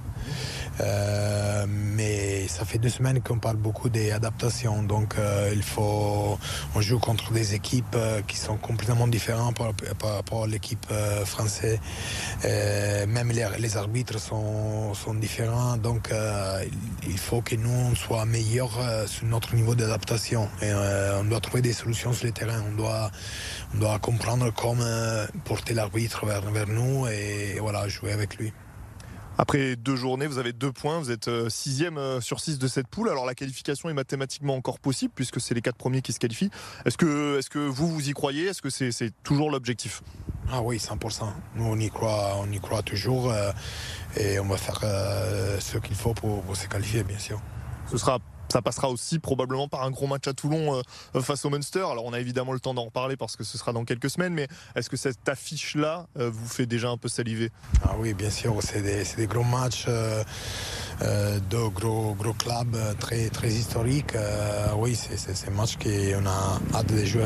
Euh, 0.81 1.65
mais 1.67 2.47
ça 2.47 2.63
fait 2.65 2.77
deux 2.77 2.89
semaines 2.89 3.21
qu'on 3.21 3.39
parle 3.39 3.57
beaucoup 3.57 3.89
des 3.89 4.11
adaptations. 4.11 4.83
Donc, 4.83 5.15
il 5.53 5.63
faut. 5.63 6.37
On 6.75 6.81
joue 6.81 6.99
contre 6.99 7.31
des 7.33 7.53
équipes 7.53 7.97
qui 8.27 8.37
sont 8.37 8.57
complètement 8.57 9.07
différentes 9.07 9.57
par, 9.57 10.13
rapport 10.15 10.43
à 10.43 10.47
l'équipe 10.47 10.85
française. 11.25 11.79
même 12.43 13.31
les, 13.31 13.77
arbitres 13.77 14.19
sont, 14.19 14.93
sont, 14.93 15.13
différents. 15.13 15.77
Donc, 15.77 16.11
il 17.07 17.17
faut 17.17 17.41
que 17.41 17.55
nous, 17.55 17.69
on 17.69 17.95
soit 17.95 18.25
meilleurs 18.25 18.79
sur 19.07 19.25
notre 19.25 19.55
niveau 19.55 19.75
d'adaptation. 19.75 20.47
Et 20.61 20.71
on 20.73 21.25
doit 21.25 21.41
trouver 21.41 21.61
des 21.61 21.73
solutions 21.73 22.13
sur 22.13 22.25
le 22.27 22.31
terrain. 22.31 22.63
On 22.71 22.75
doit, 22.75 23.11
on 23.73 23.79
doit 23.79 23.99
comprendre 23.99 24.51
comme 24.53 24.81
euh, 24.81 25.25
porter 25.45 25.73
l'arbitre 25.73 26.25
vers, 26.25 26.41
vers 26.41 26.67
nous 26.67 27.07
et, 27.07 27.57
voilà, 27.59 27.87
jouer 27.87 28.11
avec 28.11 28.37
lui. 28.37 28.53
Après 29.41 29.77
deux 29.77 29.95
journées, 29.95 30.27
vous 30.27 30.37
avez 30.37 30.51
deux 30.51 30.73
points, 30.73 30.99
vous 30.99 31.11
êtes 31.11 31.29
euh, 31.29 31.47
sixième 31.47 31.97
euh, 31.97 32.19
sur 32.19 32.41
six 32.41 32.59
de 32.59 32.67
cette 32.67 32.89
poule. 32.89 33.07
Alors 33.07 33.25
la 33.25 33.35
qualification 33.35 33.89
est 33.89 33.93
mathématiquement 33.93 34.53
encore 34.53 34.79
possible 34.79 35.13
puisque 35.15 35.39
c'est 35.39 35.53
les 35.53 35.61
quatre 35.61 35.77
premiers 35.77 36.01
qui 36.01 36.11
se 36.11 36.19
qualifient. 36.19 36.49
Est-ce 36.83 36.97
que, 36.97 37.39
est 37.39 37.47
que 37.47 37.59
vous, 37.59 37.87
vous 37.87 38.09
y 38.09 38.11
croyez? 38.11 38.47
Est-ce 38.47 38.61
que 38.61 38.69
c'est 38.69 39.13
toujours 39.23 39.49
l'objectif? 39.49 40.03
Ah 40.51 40.61
oui, 40.61 40.75
100%. 40.75 41.23
Nous, 41.55 41.63
on 41.63 41.79
y 41.79 41.89
croit, 41.89 42.35
on 42.37 42.51
y 42.51 42.59
croit 42.59 42.81
toujours 42.81 43.33
et 44.17 44.39
on 44.39 44.45
va 44.45 44.57
faire 44.57 44.81
ce 44.81 45.77
qu'il 45.77 45.95
faut 45.95 46.13
pour, 46.13 46.41
pour 46.41 46.57
se 46.57 46.67
qualifier, 46.67 47.03
bien 47.03 47.19
sûr. 47.19 47.39
Ce 47.89 47.97
sera 47.97 48.19
ça 48.51 48.61
passera 48.61 48.89
aussi 48.89 49.19
probablement 49.19 49.67
par 49.67 49.83
un 49.83 49.91
gros 49.91 50.07
match 50.07 50.27
à 50.27 50.33
Toulon 50.33 50.81
euh, 51.15 51.21
face 51.21 51.45
au 51.45 51.49
Munster. 51.49 51.79
Alors 51.79 52.05
on 52.05 52.13
a 52.13 52.19
évidemment 52.19 52.53
le 52.53 52.59
temps 52.59 52.73
d'en 52.73 52.85
reparler 52.85 53.17
parce 53.17 53.35
que 53.35 53.43
ce 53.43 53.57
sera 53.57 53.73
dans 53.73 53.85
quelques 53.85 54.09
semaines, 54.09 54.33
mais 54.33 54.47
est-ce 54.75 54.89
que 54.89 54.97
cette 54.97 55.27
affiche-là 55.27 56.07
euh, 56.17 56.29
vous 56.31 56.47
fait 56.47 56.65
déjà 56.65 56.89
un 56.89 56.97
peu 56.97 57.09
saliver? 57.09 57.51
Ah 57.83 57.95
oui, 57.97 58.13
bien 58.13 58.29
sûr, 58.29 58.55
c'est 58.61 58.81
des, 58.81 59.27
gros 59.27 59.43
matchs. 59.43 59.85
Euh, 59.87 60.23
de 61.49 61.67
gros, 61.69 62.13
gros 62.13 62.33
clubs 62.33 62.77
très, 62.99 63.29
très 63.29 63.49
historiques. 63.49 64.13
oui, 64.77 64.95
c'est 64.95 65.47
un 65.47 65.51
match 65.51 65.77
qu'on 65.77 66.25
a 66.25 66.59
hâte 66.75 66.93
de 66.93 67.05
jouer. 67.05 67.25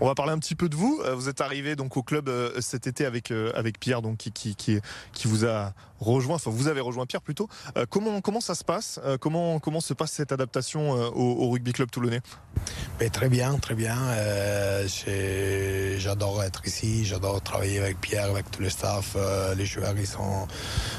On 0.00 0.06
va 0.06 0.14
parler 0.14 0.32
un 0.32 0.38
petit 0.38 0.56
peu 0.56 0.68
de 0.68 0.74
vous. 0.74 1.00
Euh, 1.04 1.14
vous 1.14 1.28
êtes 1.28 1.40
arrivé 1.40 1.76
donc 1.76 1.96
au 1.96 2.02
club 2.02 2.28
euh, 2.28 2.60
cet 2.60 2.86
été 2.86 3.06
avec 3.06 3.30
euh, 3.30 3.52
avec 3.54 3.78
Pierre, 3.78 4.02
donc 4.02 4.16
qui, 4.18 4.32
qui, 4.32 4.80
qui, 5.12 5.28
vous 5.28 5.46
a 5.46 5.72
rejoint. 6.00 6.34
Enfin, 6.34 6.50
vous 6.50 6.66
avez 6.66 6.80
rejoint 6.80 7.06
Pierre 7.06 7.22
plutôt. 7.22 7.48
comment 7.90 8.20
comment 8.20 8.40
ça 8.40 8.54
se 8.54 8.64
passe? 8.64 9.00
Comment 9.20 9.60
comment 9.60 9.80
se 9.80 9.94
passe 9.94 10.12
cette 10.12 10.32
adaptation 10.32 10.90
au, 10.90 11.48
rugby 11.50 11.72
club 11.72 11.90
toulonnais? 11.90 12.20
Très 13.12 13.28
bien, 13.28 13.58
très 13.58 13.74
bien. 13.74 13.96
j'adore 15.98 16.42
être 16.42 16.66
ici. 16.66 17.04
J'adore 17.04 17.42
travailler 17.42 17.78
avec 17.78 18.00
Pierre, 18.00 18.30
avec 18.30 18.50
tout 18.50 18.62
le 18.62 18.70
staff. 18.70 19.16
les 19.56 19.66
joueurs, 19.66 19.94
ils 19.96 20.06
sont 20.06 20.46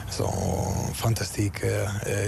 sont 0.10 0.94
fantastiques. 0.94 1.66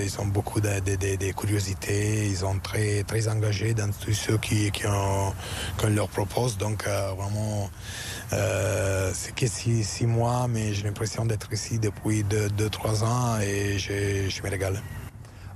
ils 0.03 0.19
ont 0.19 0.25
beaucoup 0.25 0.61
de, 0.61 1.31
curiosités. 1.31 2.27
Ils 2.27 2.37
sont 2.37 2.59
très 2.59 3.03
très 3.03 3.27
engagés 3.27 3.73
dans 3.73 3.91
tout 3.91 4.13
ce 4.13 4.33
qui 4.33 4.71
qu'on 4.71 5.89
leur 5.89 6.09
propose. 6.09 6.57
Donc 6.57 6.85
euh, 6.87 7.11
vraiment, 7.17 7.69
euh, 8.33 9.11
c'est 9.13 9.33
que 9.33 9.47
six, 9.47 10.05
mois, 10.05 10.47
mais 10.47 10.73
j'ai 10.73 10.83
l'impression 10.83 11.25
d'être 11.25 11.51
ici 11.53 11.79
depuis 11.79 12.23
2-3 12.23 13.03
ans 13.03 13.39
et 13.39 13.77
je, 13.77 14.43
me 14.43 14.49
régale. 14.49 14.81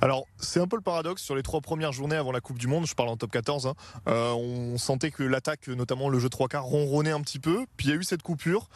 Alors, 0.04 0.26
c'est 0.40 0.60
un 0.60 0.68
peu 0.68 0.78
le 0.78 0.82
paradoxe 0.82 1.22
sur 1.22 1.36
les 1.36 1.44
trois 1.44 1.62
premières 1.62 1.92
journées 1.92 2.16
avant 2.16 2.32
la 2.32 2.42
Coupe 2.42 2.58
du 2.58 2.66
Monde, 2.66 2.88
je 2.88 2.96
parle 2.96 3.10
en 3.10 3.18
top 3.18 3.30
14, 3.30 3.68
hein. 3.68 3.76
euh, 4.08 4.32
on 4.32 4.80
sentait 4.80 5.12
que 5.12 5.22
l'attaque, 5.22 5.68
notamment 5.68 6.10
le 6.10 6.18
jeu 6.18 6.28
3 6.28 6.48
quarts, 6.48 6.64
ronronnait 6.64 7.12
un 7.12 7.22
petit 7.22 7.38
peu, 7.38 7.68
puis 7.78 7.88
il 7.88 7.92
y 7.92 7.94
a 7.94 7.98
eu 7.98 8.04
cette 8.04 8.24
coupure. 8.24 8.68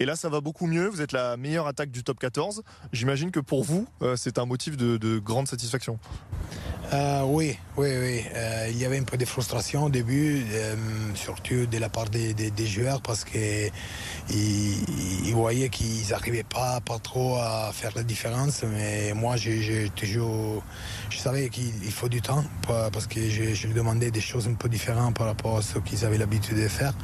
Et 0.00 0.04
là, 0.04 0.16
ça 0.16 0.28
va 0.28 0.40
beaucoup 0.40 0.66
mieux. 0.66 0.88
Vous 0.88 1.00
êtes 1.00 1.12
la 1.12 1.36
meilleure 1.36 1.66
attaque 1.66 1.90
du 1.90 2.04
top 2.04 2.18
14. 2.18 2.62
J'imagine 2.92 3.30
que 3.30 3.40
pour 3.40 3.64
vous, 3.64 3.86
c'est 4.16 4.38
un 4.38 4.46
motif 4.46 4.76
de 4.76 5.18
grande 5.18 5.48
satisfaction. 5.48 5.98
Euh, 6.92 7.22
oui, 7.24 7.58
oui, 7.76 7.88
oui. 8.00 8.24
Euh, 8.34 8.68
il 8.70 8.78
y 8.78 8.84
avait 8.84 8.98
un 8.98 9.02
peu 9.02 9.16
de 9.16 9.24
frustration 9.24 9.84
au 9.84 9.88
début, 9.88 10.44
euh, 10.52 10.76
surtout 11.14 11.66
de 11.66 11.78
la 11.78 11.88
part 11.88 12.08
des, 12.08 12.36
joueurs, 12.66 13.02
parce 13.02 13.24
qu'ils 13.24 13.72
ils 14.30 15.32
voyaient 15.34 15.68
qu'ils 15.68 16.10
n'arrivaient 16.10 16.44
pas, 16.44 16.80
trop 17.02 17.36
à 17.38 17.70
faire 17.72 17.90
la 17.96 18.04
différence. 18.04 18.62
Mais 18.62 19.12
moi, 19.14 19.36
j'ai 19.36 19.90
toujours, 19.96 20.62
je 21.10 21.18
savais 21.18 21.48
qu'il 21.48 21.90
faut 21.90 22.08
du 22.08 22.22
temps, 22.22 22.44
parce 22.92 23.08
que 23.08 23.28
je, 23.28 23.54
je 23.54 23.66
lui 23.66 23.74
demandais 23.74 24.12
des 24.12 24.20
choses 24.20 24.46
un 24.46 24.54
peu 24.54 24.68
différentes 24.68 25.16
par 25.16 25.26
rapport 25.26 25.58
à 25.58 25.62
ce 25.62 25.80
qu'ils 25.80 26.04
avaient 26.04 26.18
l'habitude 26.18 26.56
de 26.56 26.68
faire. 26.68 26.94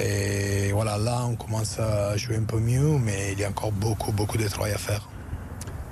Et 0.00 0.72
voilà, 0.72 0.98
là, 0.98 1.24
on 1.26 1.36
commence 1.36 1.78
à 1.78 2.16
jouer 2.16 2.36
un 2.36 2.44
peu 2.44 2.58
mieux, 2.58 2.98
mais 2.98 3.32
il 3.32 3.40
y 3.40 3.44
a 3.44 3.48
encore 3.48 3.72
beaucoup, 3.72 4.12
beaucoup 4.12 4.38
de 4.38 4.48
travail 4.48 4.72
à 4.72 4.78
faire. 4.78 5.08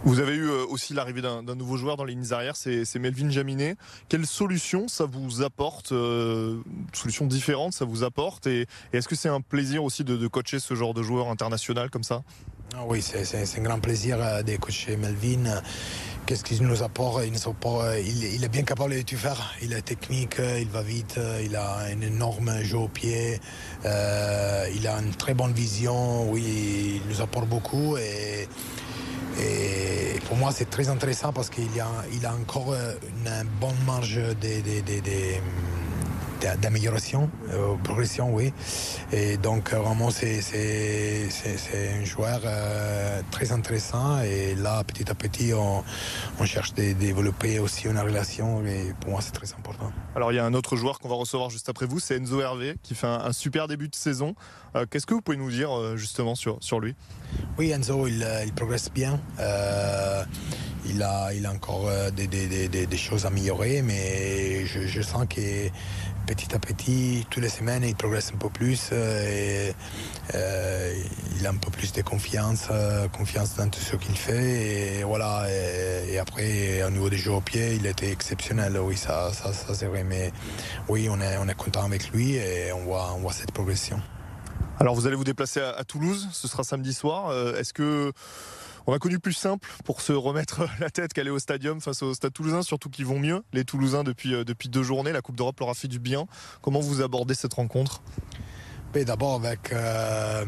Vous 0.03 0.19
avez 0.19 0.33
eu 0.35 0.49
euh, 0.49 0.65
aussi 0.71 0.95
l'arrivée 0.95 1.21
d'un 1.21 1.43
nouveau 1.55 1.77
joueur 1.77 1.99
dans 1.99 2.05
les 2.05 2.15
lignes 2.15 2.33
arrières, 2.33 2.57
c'est 2.57 2.99
Melvin 2.99 3.29
Jaminet. 3.29 3.77
Quelle 4.09 4.27
solution 4.27 4.89
ça 4.89 5.05
vous 5.05 5.43
apporte 5.43 5.93
euh, 5.93 6.63
Solution 6.95 7.27
différente, 7.27 7.75
ça 7.75 7.85
vous 7.85 8.03
apporte 8.03 8.47
Et, 8.47 8.67
est-ce 8.95 9.09
que 9.09 9.15
c'est 9.15 9.29
un 9.29 9.43
plaisir 9.43 9.85
aussi 9.85 10.03
de, 10.03 10.27
coacher 10.27 10.59
ce 10.59 10.75
genre 10.75 10.95
de 10.95 11.03
joueur 11.03 11.29
international 11.29 11.91
comme 11.91 12.03
ça? 12.03 12.23
Ah 12.77 12.85
Oui, 12.87 13.03
c'est 13.03 13.59
un 13.59 13.63
grand 13.63 13.81
plaisir 13.81 14.19
euh, 14.21 14.43
de 14.43 14.57
coacher 14.57 14.97
Melvin. 14.97 15.63
Qu'est-ce 16.27 16.45
qu'il 16.45 16.63
nous 16.63 16.83
apporte? 16.83 17.25
Il, 17.25 18.25
il, 18.25 18.45
est 18.45 18.49
bien 18.49 18.63
capable 18.63 18.95
de 18.95 19.03
tout 19.03 19.17
faire. 19.17 19.55
Il 19.63 19.73
est 19.73 19.83
technique, 19.83 20.37
il 20.39 20.69
va 20.69 20.83
vite, 20.83 21.19
il 21.43 21.57
a 21.57 21.79
un 21.79 22.01
énorme 22.01 22.63
jeu 22.63 22.79
au 22.79 22.89
pied, 22.89 23.41
il 23.85 24.87
a 24.87 24.99
une 25.03 25.15
très 25.19 25.35
bonne 25.35 25.53
vision. 25.53 26.31
Oui, 26.31 27.03
il 27.03 27.13
nous 27.13 27.21
apporte 27.21 27.49
beaucoup. 27.49 27.97
Et 27.97 28.47
pour 30.31 30.37
moi, 30.37 30.53
c'est 30.53 30.71
très 30.71 30.89
intéressant 30.89 31.33
parce 31.33 31.51
qu'il 31.51 31.69
a, 31.81 32.33
encore 32.33 32.73
euh, 32.73 32.95
une 33.03 33.49
bonne 33.61 33.75
marge 33.85 34.21
d'amélioration, 36.61 37.31
euh, 37.51 37.75
progression, 37.83 38.35
oui. 38.35 38.53
Et 39.13 39.37
donc, 39.37 39.73
vraiment, 39.73 40.11
c'est, 40.11 40.41
un 40.41 42.05
joueur 42.05 42.41
euh, 42.45 43.21
très 43.31 43.53
intéressant. 43.53 44.21
Et 44.23 44.55
là, 44.55 44.83
petit 44.85 45.11
à 45.11 45.15
petit, 45.15 45.53
on, 45.55 45.85
cherche 46.45 46.75
de 46.75 46.93
développer 46.93 47.59
aussi 47.59 47.87
une 47.87 47.99
relation. 47.99 48.65
Et 48.65 48.95
pour 49.01 49.11
moi, 49.11 49.21
c'est 49.21 49.33
très 49.33 49.53
important. 49.53 49.93
Alors, 50.17 50.33
il 50.33 50.37
y 50.37 50.39
a 50.39 50.45
un 50.45 50.55
autre 50.55 50.77
joueur 50.77 50.99
qu'on 50.99 51.09
va 51.09 51.17
recevoir 51.17 51.51
juste 51.51 51.69
après 51.69 51.87
vous, 51.87 52.01
c'est 52.01 52.17
Enzo 52.17 52.41
Hervé, 52.41 52.77
qui 52.83 52.95
fait 52.95 53.07
un, 53.07 53.33
super 53.33 53.69
début 53.69 53.89
de 53.89 53.95
saison. 53.95 54.35
qu'est-ce 54.91 55.07
que 55.07 55.15
vous 55.15 55.23
pouvez 55.23 55.37
nous 55.37 55.51
dire 55.51 55.97
justement 55.97 56.35
sur, 56.35 56.59
sur 56.61 56.81
lui? 56.81 56.95
Oui, 57.59 57.71
Enzo, 57.71 58.07
il, 58.07 58.23
euh, 58.23 58.47
progresse 58.57 58.91
bien. 58.93 59.21
Euh, 59.39 60.25
il, 60.87 61.03
a, 61.03 61.33
il 61.35 61.45
a 61.47 61.53
encore 61.53 61.89
euh, 61.89 62.11
des, 62.11 62.97
choses 62.97 63.25
à 63.25 63.29
améliorer, 63.29 63.83
mais 63.83 64.65
je, 64.67 65.03
sens 65.03 65.27
que 65.29 65.69
petit 66.27 66.55
à 66.55 66.59
petit, 66.59 67.27
toutes 67.31 67.43
les 67.43 67.49
semaines, 67.49 67.85
il 67.85 67.95
progresse 67.95 68.33
un 68.35 68.39
peu 68.39 68.49
plus. 68.49 68.93
Et, 68.93 69.75
il 70.33 71.47
a 71.47 71.51
un 71.51 71.57
peu 71.57 71.71
plus 71.71 71.93
de 71.93 72.03
confiance, 72.03 72.69
confiance 73.13 73.57
dans 73.57 73.69
tout 73.69 73.81
ce 73.81 73.97
qu'il 73.97 74.17
fait. 74.17 74.99
Et 74.99 75.05
voilà. 75.05 75.47
Et, 76.09 76.19
après, 76.19 76.83
au 76.83 76.91
niveau 76.91 77.11
des 77.11 77.17
jeux 77.17 77.33
au 77.33 77.41
pied, 77.41 77.75
il 77.75 77.87
était 77.87 78.11
exceptionnel. 78.11 78.79
Oui, 78.79 78.97
ça, 78.97 79.33
ça, 79.33 79.53
c'est 79.75 79.87
vrai. 79.87 80.05
Mais 80.05 80.33
oui, 80.89 81.09
on 81.11 81.21
est, 81.21 81.37
on 81.39 81.49
est 81.49 81.55
content 81.55 81.85
avec 81.85 82.11
lui 82.11 82.35
et 82.35 82.73
on 82.73 82.85
voit, 82.85 83.13
on 83.15 83.21
voit 83.21 83.33
cette 83.33 83.53
progression. 83.53 84.01
Alors 84.81 84.95
vous 84.95 85.07
allez 85.07 85.15
vous 85.15 85.25
déplacer 85.25 85.61
à, 85.61 85.85
Toulouse, 85.85 86.27
ce 86.33 86.49
sera 86.49 86.65
samedi 86.65 86.95
soir. 86.95 87.29
Euh, 87.29 87.55
est-ce 87.57 87.75
que 87.75 88.13
on 88.87 88.93
a 88.93 88.99
connu 88.99 89.19
plus 89.19 89.33
simple 89.33 89.69
pour 89.85 90.01
se 90.01 90.13
remettre 90.13 90.63
la 90.81 90.91
tête 90.91 91.13
qu'aller 91.13 91.31
au 91.31 91.39
stadium 91.39 91.81
face 91.81 92.03
au 92.03 92.15
Stade 92.15 92.33
Toulousain, 92.33 92.63
surtout 92.63 92.91
qu'ils 92.91 93.07
vont 93.07 93.19
mieux. 93.19 93.43
Les 93.53 93.65
Toulousains 93.65 94.05
depuis, 94.05 94.35
euh, 94.35 94.45
deux 94.45 94.83
journées, 94.83 95.13
la 95.13 95.23
Coupe 95.23 95.37
d'Europe 95.37 95.59
leur 95.61 95.71
a 95.71 95.75
fait 95.75 95.89
du 95.89 95.99
bien. 95.99 96.27
Comment 96.63 96.81
vous 96.81 97.03
abordez 97.03 97.35
cette 97.35 97.55
rencontre? 97.55 98.03
D'abord 98.93 99.35
avec 99.35 99.73
euh, 99.73 100.45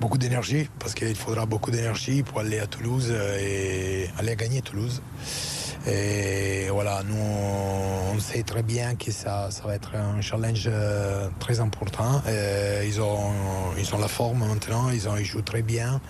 beaucoup 0.00 0.18
d'énergie, 0.18 0.68
parce 0.78 0.94
qu'il 0.94 1.14
faudra 1.14 1.44
beaucoup 1.44 1.70
d'énergie 1.70 2.22
pour 2.22 2.40
aller 2.40 2.58
à 2.58 2.66
Toulouse 2.66 3.12
et 3.40 4.08
aller 4.18 4.36
gagner 4.36 4.62
Toulouse. 4.62 5.02
Et 5.86 6.68
voilà, 6.70 7.02
nous, 7.06 7.16
on 7.16 8.18
sait 8.18 8.42
très 8.42 8.62
bien 8.62 8.94
que 8.94 9.12
ça, 9.12 9.50
ça 9.50 9.64
va 9.64 9.74
être 9.74 9.94
un 9.94 10.20
challenge 10.22 10.64
euh, 10.66 11.28
très 11.40 11.60
important. 11.60 12.22
ils, 12.84 13.00
ont, 13.00 13.32
ils 13.78 13.94
ont 13.94 13.98
la 13.98 14.08
forme 14.08 14.46
maintenant, 14.46 14.90
ils, 14.90 15.08
ont, 15.08 15.16
ils 15.16 15.24
jouent 15.26 15.42
très 15.42 15.62
bien, 15.62 16.00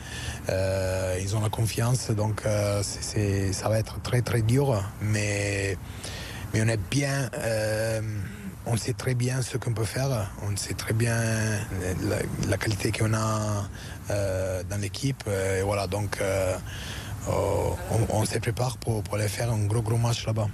euh, 0.48 1.18
ils 1.20 1.36
ont 1.36 1.40
la 1.40 1.48
confiance, 1.48 2.10
donc 2.12 2.42
euh, 2.46 2.82
ça 2.82 3.68
va 3.68 3.78
être 3.78 4.00
très 4.02 4.22
très 4.22 4.42
dur. 4.42 4.80
Mais, 5.00 5.76
mais 6.52 6.62
on 6.62 6.68
est 6.68 6.80
bien 6.90 7.30
on 8.66 8.76
sait 8.78 8.94
très 8.94 9.14
bien 9.14 9.42
ce 9.42 9.58
qu'on 9.58 9.74
peut 9.74 9.84
faire, 9.84 10.30
on 10.42 10.56
sait 10.56 10.72
très 10.72 10.94
bien 10.94 11.16
la, 12.48 12.56
qualité 12.56 12.92
qu'on 12.92 13.12
a 13.12 13.68
dans 14.08 14.80
l'équipe. 14.80 15.24
Et 15.26 15.62
voilà, 15.62 15.86
donc 15.86 16.18
euh, 16.20 16.56
on, 17.28 18.24
se 18.24 18.38
prépare 18.38 18.78
pour, 18.78 19.02
aller 19.12 19.28
faire 19.28 19.52
un 19.52 19.66
gros 19.66 19.82
gros 19.82 19.96
match 19.96 20.26
là-bas. 20.26 20.48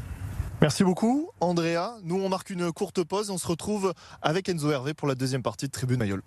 Merci 0.61 0.85
beaucoup, 0.85 1.31
Andrea. 1.41 1.97
Nous, 2.03 2.21
on 2.21 2.29
marque 2.29 2.51
une 2.51 2.71
courte 2.73 3.03
pause. 3.03 3.31
On 3.31 3.39
se 3.39 3.47
retrouve 3.47 3.95
avec 4.21 4.49
Enzo 4.49 4.71
Hervé 4.71 4.95
pour 4.95 5.09
la 5.09 5.15
deuxième 5.15 5.43
partie 5.43 5.67
de 5.67 5.73
Tribune 5.73 5.99
Mayol. 5.99 6.23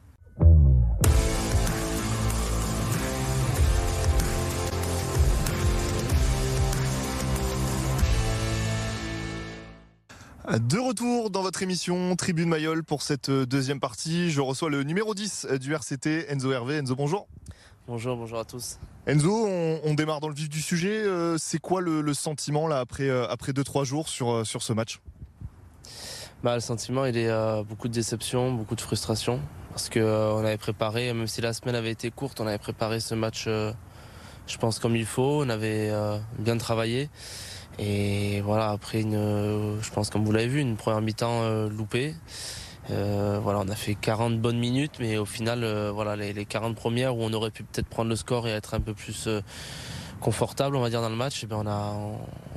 De 10.51 10.77
retour 10.77 11.29
dans 11.29 11.41
votre 11.41 11.63
émission 11.63 12.15
Tribune 12.17 12.49
Mayol 12.49 12.83
pour 12.83 13.01
cette 13.01 13.31
deuxième 13.31 13.79
partie. 13.79 14.29
Je 14.29 14.41
reçois 14.41 14.69
le 14.69 14.83
numéro 14.83 15.15
10 15.15 15.47
du 15.59 15.73
RCT, 15.73 16.25
Enzo 16.29 16.51
Hervé. 16.51 16.75
Enzo, 16.75 16.95
bonjour. 16.95 17.27
Bonjour, 17.85 18.15
bonjour 18.15 18.39
à 18.39 18.45
tous. 18.45 18.79
Enzo, 19.07 19.45
on, 19.45 19.93
démarre 19.93 20.21
dans 20.21 20.29
le 20.29 20.33
vif 20.33 20.47
du 20.47 20.61
sujet. 20.61 21.03
Euh, 21.03 21.37
c'est 21.37 21.59
quoi 21.59 21.81
le, 21.81 22.13
sentiment 22.13 22.65
là 22.65 22.79
après 22.79 23.07
2 23.07 23.09
euh, 23.09 23.27
après 23.29 23.51
jours 23.83 24.07
sur 24.07 24.31
euh, 24.31 24.43
sur 24.45 24.63
ce 24.63 24.71
match? 24.71 25.01
Bah, 26.43 26.55
le 26.55 26.61
sentiment, 26.61 27.03
il 27.03 27.17
est 27.17 27.29
beaucoup 27.63 27.89
de 27.89 27.93
déception, 27.93 28.53
beaucoup 28.53 28.75
de 28.75 28.81
frustration, 28.81 29.41
parce 29.71 29.89
que 29.89 29.99
on 29.99 30.45
avait 30.45 30.57
préparé, 30.57 31.11
même 31.11 31.27
si 31.27 31.41
la 31.41 31.51
semaine 31.51 31.75
avait 31.75 31.91
été 31.91 32.09
courte, 32.09 32.39
on 32.39 32.47
avait 32.47 32.57
préparé 32.57 33.01
ce 33.01 33.15
match, 33.15 33.45
je 33.47 34.57
pense 34.59 34.79
comme 34.79 34.95
il 34.95 35.05
faut. 35.05 35.43
On 35.43 35.49
avait 35.49 35.91
bien 36.39 36.57
travaillé. 36.57 37.09
Et 37.79 38.41
voilà, 38.41 38.71
après 38.71 39.01
une, 39.01 39.79
je 39.81 39.91
pense 39.91 40.09
comme 40.09 40.25
vous 40.25 40.33
l'avez 40.33 40.47
vu, 40.47 40.59
une 40.59 40.75
première 40.75 41.01
mi-temps 41.01 41.67
loupée. 41.69 42.13
Euh, 42.91 43.39
voilà, 43.41 43.59
on 43.59 43.69
a 43.69 43.75
fait 43.75 43.95
40 43.95 44.39
bonnes 44.39 44.59
minutes, 44.59 44.97
mais 44.99 45.17
au 45.17 45.25
final, 45.25 45.63
euh, 45.63 45.91
voilà, 45.91 46.15
les, 46.15 46.45
40 46.45 46.75
premières 46.75 47.15
où 47.15 47.21
on 47.21 47.31
aurait 47.33 47.51
pu 47.51 47.63
peut-être 47.63 47.87
prendre 47.87 48.09
le 48.09 48.15
score 48.15 48.47
et 48.47 48.51
être 48.51 48.73
un 48.73 48.81
peu 48.81 48.93
plus 48.93 49.27
euh, 49.27 49.41
confortable, 50.19 50.75
on 50.75 50.81
va 50.81 50.89
dire, 50.89 51.01
dans 51.01 51.09
le 51.09 51.15
match, 51.15 51.41
eh 51.43 51.47
bien, 51.47 51.57
on, 51.57 51.67
a, 51.67 51.95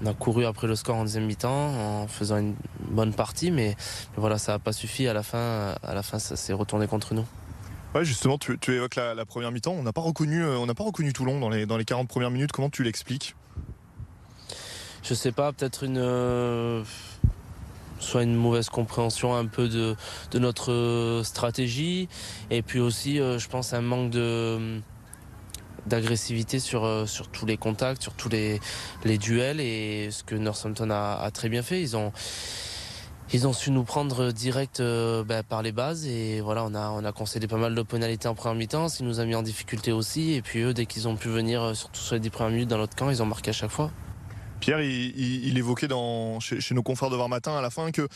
on 0.03 0.07
a 0.07 0.15
couru 0.15 0.45
après 0.45 0.67
le 0.67 0.75
score 0.75 0.97
en 0.97 1.03
deuxième 1.03 1.27
mi-temps 1.27 1.51
en 1.51 2.09
faisant 2.09 2.39
une 2.39 2.55
bonne 2.81 3.13
partie, 3.13 3.51
mais, 3.51 3.77
voilà, 4.17 4.39
ça 4.39 4.53
n'a 4.53 4.59
pas 4.59 4.73
suffi. 4.73 5.07
À 5.07 5.15
la 5.15 5.23
fin, 5.23 5.75
à 5.83 5.95
la 5.95 6.03
fin, 6.03 6.19
ça 6.19 6.35
s'est 6.35 6.53
retourné 6.53 6.89
contre 6.89 7.15
nous. 7.15 7.25
Ouais, 7.95 8.05
justement, 8.05 8.37
tu, 8.37 8.59
évoques 8.69 8.97
la, 8.97 9.25
première 9.25 9.53
mi-temps. 9.53 9.73
On 9.73 9.83
n'a 9.83 9.93
pas 9.93 10.03
reconnu, 10.03 10.45
on 10.45 10.67
n'a 10.67 10.75
pas 10.75 10.85
reconnu 10.85 11.13
Toulon 11.13 11.41
dans 11.41 11.49
les 11.49 11.65
dans 11.65 11.79
les 11.79 11.85
40 11.87 12.09
premières 12.09 12.31
minutes. 12.31 12.53
Comment 12.53 12.69
tu 12.69 12.83
l'expliques? 12.83 13.35
Je 15.03 15.15
sais 15.15 15.33
pas, 15.33 15.53
peut-être 15.53 15.85
une 15.85 16.85
soit 18.01 18.23
une 18.23 18.35
mauvaise 18.35 18.69
compréhension 18.69 19.35
un 19.35 19.47
peu 19.47 19.69
de, 19.69 19.97
notre 20.35 20.73
euh, 20.73 21.25
stratégie 21.25 22.09
et 22.51 22.63
puis 22.63 22.81
aussi 22.81 23.19
euh, 23.19 23.39
je 23.39 23.49
pense 23.49 23.73
un 23.73 23.81
manque 23.81 24.11
de 24.11 24.81
d'agressivité 25.87 26.59
sur, 26.59 26.85
euh, 26.85 27.05
tous 27.33 27.47
les 27.47 27.57
contacts, 27.57 28.03
sur 28.03 28.13
tous 28.13 28.29
les, 28.29 28.61
duels 29.19 29.61
et 29.61 30.09
ce 30.11 30.25
que 30.25 30.35
Northampton 30.35 30.91
a, 30.91 31.31
très 31.33 31.49
bien 31.49 31.63
fait. 31.63 31.81
Ils 31.81 31.97
ont, 31.97 32.13
su 33.53 33.71
nous 33.71 33.85
prendre 33.85 34.33
direct 34.33 34.83
bah, 34.83 35.45
par 35.45 35.63
les 35.63 35.71
bases 35.71 36.05
et 36.05 36.41
voilà, 36.41 36.65
on 36.65 36.75
a, 36.75 36.91
on 36.91 37.05
a 37.05 37.13
concédé 37.13 37.47
pas 37.47 37.57
mal 37.57 37.73
de 37.77 37.83
pénalités 37.83 38.27
en 38.27 38.35
première 38.35 38.57
mi-temps, 38.57 38.89
ce 38.89 39.05
nous 39.05 39.21
a 39.21 39.25
mis 39.27 39.37
en 39.37 39.43
difficulté 39.45 39.93
aussi. 39.93 40.33
Et 40.33 40.43
puis 40.43 40.63
eux, 40.63 40.75
dès 40.75 40.87
qu'ils 40.87 41.07
ont 41.07 41.15
pu 41.15 41.29
venir, 41.29 41.77
surtout 41.77 42.01
sur 42.01 42.15
les 42.17 42.21
10 42.21 42.31
premières 42.31 42.53
minutes 42.53 42.69
dans 42.69 42.79
l'autre 42.79 42.97
camp, 42.97 43.09
ils 43.09 43.23
ont 43.23 43.27
marqué 43.27 43.51
à 43.51 43.55
chaque 43.55 43.71
fois. 43.71 43.93
Pierre, 44.61 44.81
il, 44.81 45.59
évoquait 45.59 45.89
chez, 46.41 46.75
nos 46.75 46.83
confrères 46.83 47.11
de 47.11 47.17
Matin 47.29 47.57
à 47.57 47.61
la 47.61 47.71
fin 47.71 47.91
que 47.91 48.09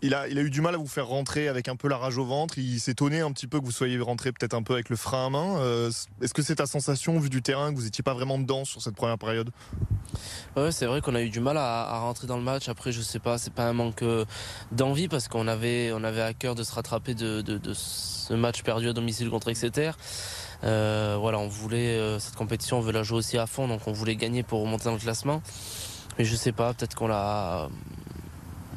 il 0.00 0.14
a, 0.14 0.28
eu 0.28 0.50
du 0.50 0.60
mal 0.60 0.74
à 0.74 0.78
vous 0.78 0.86
faire 0.86 1.08
rentrer 1.08 1.48
avec 1.48 1.68
un 1.68 1.74
peu 1.74 1.88
la 1.88 1.96
rage 1.96 2.18
au 2.18 2.24
ventre. 2.24 2.56
Il 2.58 2.78
s'étonnait 2.78 3.20
un 3.20 3.32
petit 3.32 3.48
peu 3.48 3.58
que 3.58 3.64
vous 3.64 3.72
soyez 3.72 3.98
rentré 3.98 4.30
peut-être 4.30 4.54
un 4.54 4.62
peu 4.62 4.74
avec 4.74 4.90
le 4.90 4.96
frein 4.96 5.26
à 5.26 5.30
main. 5.30 5.58
Euh, 5.58 5.90
est-ce 6.22 6.32
que 6.32 6.42
c'est 6.42 6.56
ta 6.56 6.66
sensation, 6.66 7.18
vu 7.18 7.30
du 7.30 7.42
terrain, 7.42 7.72
que 7.72 7.76
vous 7.76 7.84
n'étiez 7.84 8.02
pas 8.02 8.14
vraiment 8.14 8.38
dedans 8.38 8.64
sur 8.64 8.80
cette 8.80 8.94
première 8.94 9.18
période? 9.18 9.50
C'est 10.70 10.86
vrai 10.86 11.00
qu'on 11.00 11.14
a 11.14 11.22
eu 11.22 11.30
du 11.30 11.40
mal 11.40 11.56
à, 11.56 11.98
rentrer 12.00 12.26
dans 12.26 12.36
le 12.36 12.42
match. 12.42 12.68
Après, 12.68 12.92
je 12.92 13.00
sais 13.00 13.18
pas, 13.18 13.38
c'est 13.38 13.52
pas 13.52 13.64
un 13.64 13.72
manque 13.72 14.02
euh, 14.02 14.24
d'envie 14.72 15.08
parce 15.08 15.26
qu'on 15.26 15.48
avait, 15.48 15.90
à 15.90 16.32
cœur 16.32 16.54
de 16.54 16.62
se 16.62 16.72
rattraper 16.72 17.14
de, 17.14 17.42
ce 17.72 18.34
match 18.34 18.62
perdu 18.62 18.88
à 18.88 18.92
domicile 18.92 19.30
contre 19.30 19.48
Exeter. 19.48 19.92
Euh, 20.64 21.16
voilà, 21.20 21.38
on 21.38 21.48
voulait 21.48 22.18
cette 22.18 22.36
compétition, 22.36 22.78
on 22.78 22.80
veut 22.80 22.92
la 22.92 23.02
jouer 23.02 23.18
aussi 23.18 23.38
à 23.38 23.46
fond, 23.46 23.68
donc 23.68 23.82
on 23.86 23.92
voulait 23.92 24.16
gagner 24.16 24.42
pour 24.42 24.60
remonter 24.60 24.84
dans 24.84 24.92
le 24.92 24.98
classement. 24.98 25.42
Mais 26.18 26.24
je 26.24 26.34
sais 26.34 26.52
pas, 26.52 26.74
peut-être 26.74 26.94
qu'on 26.94 27.08
l'a 27.08 27.68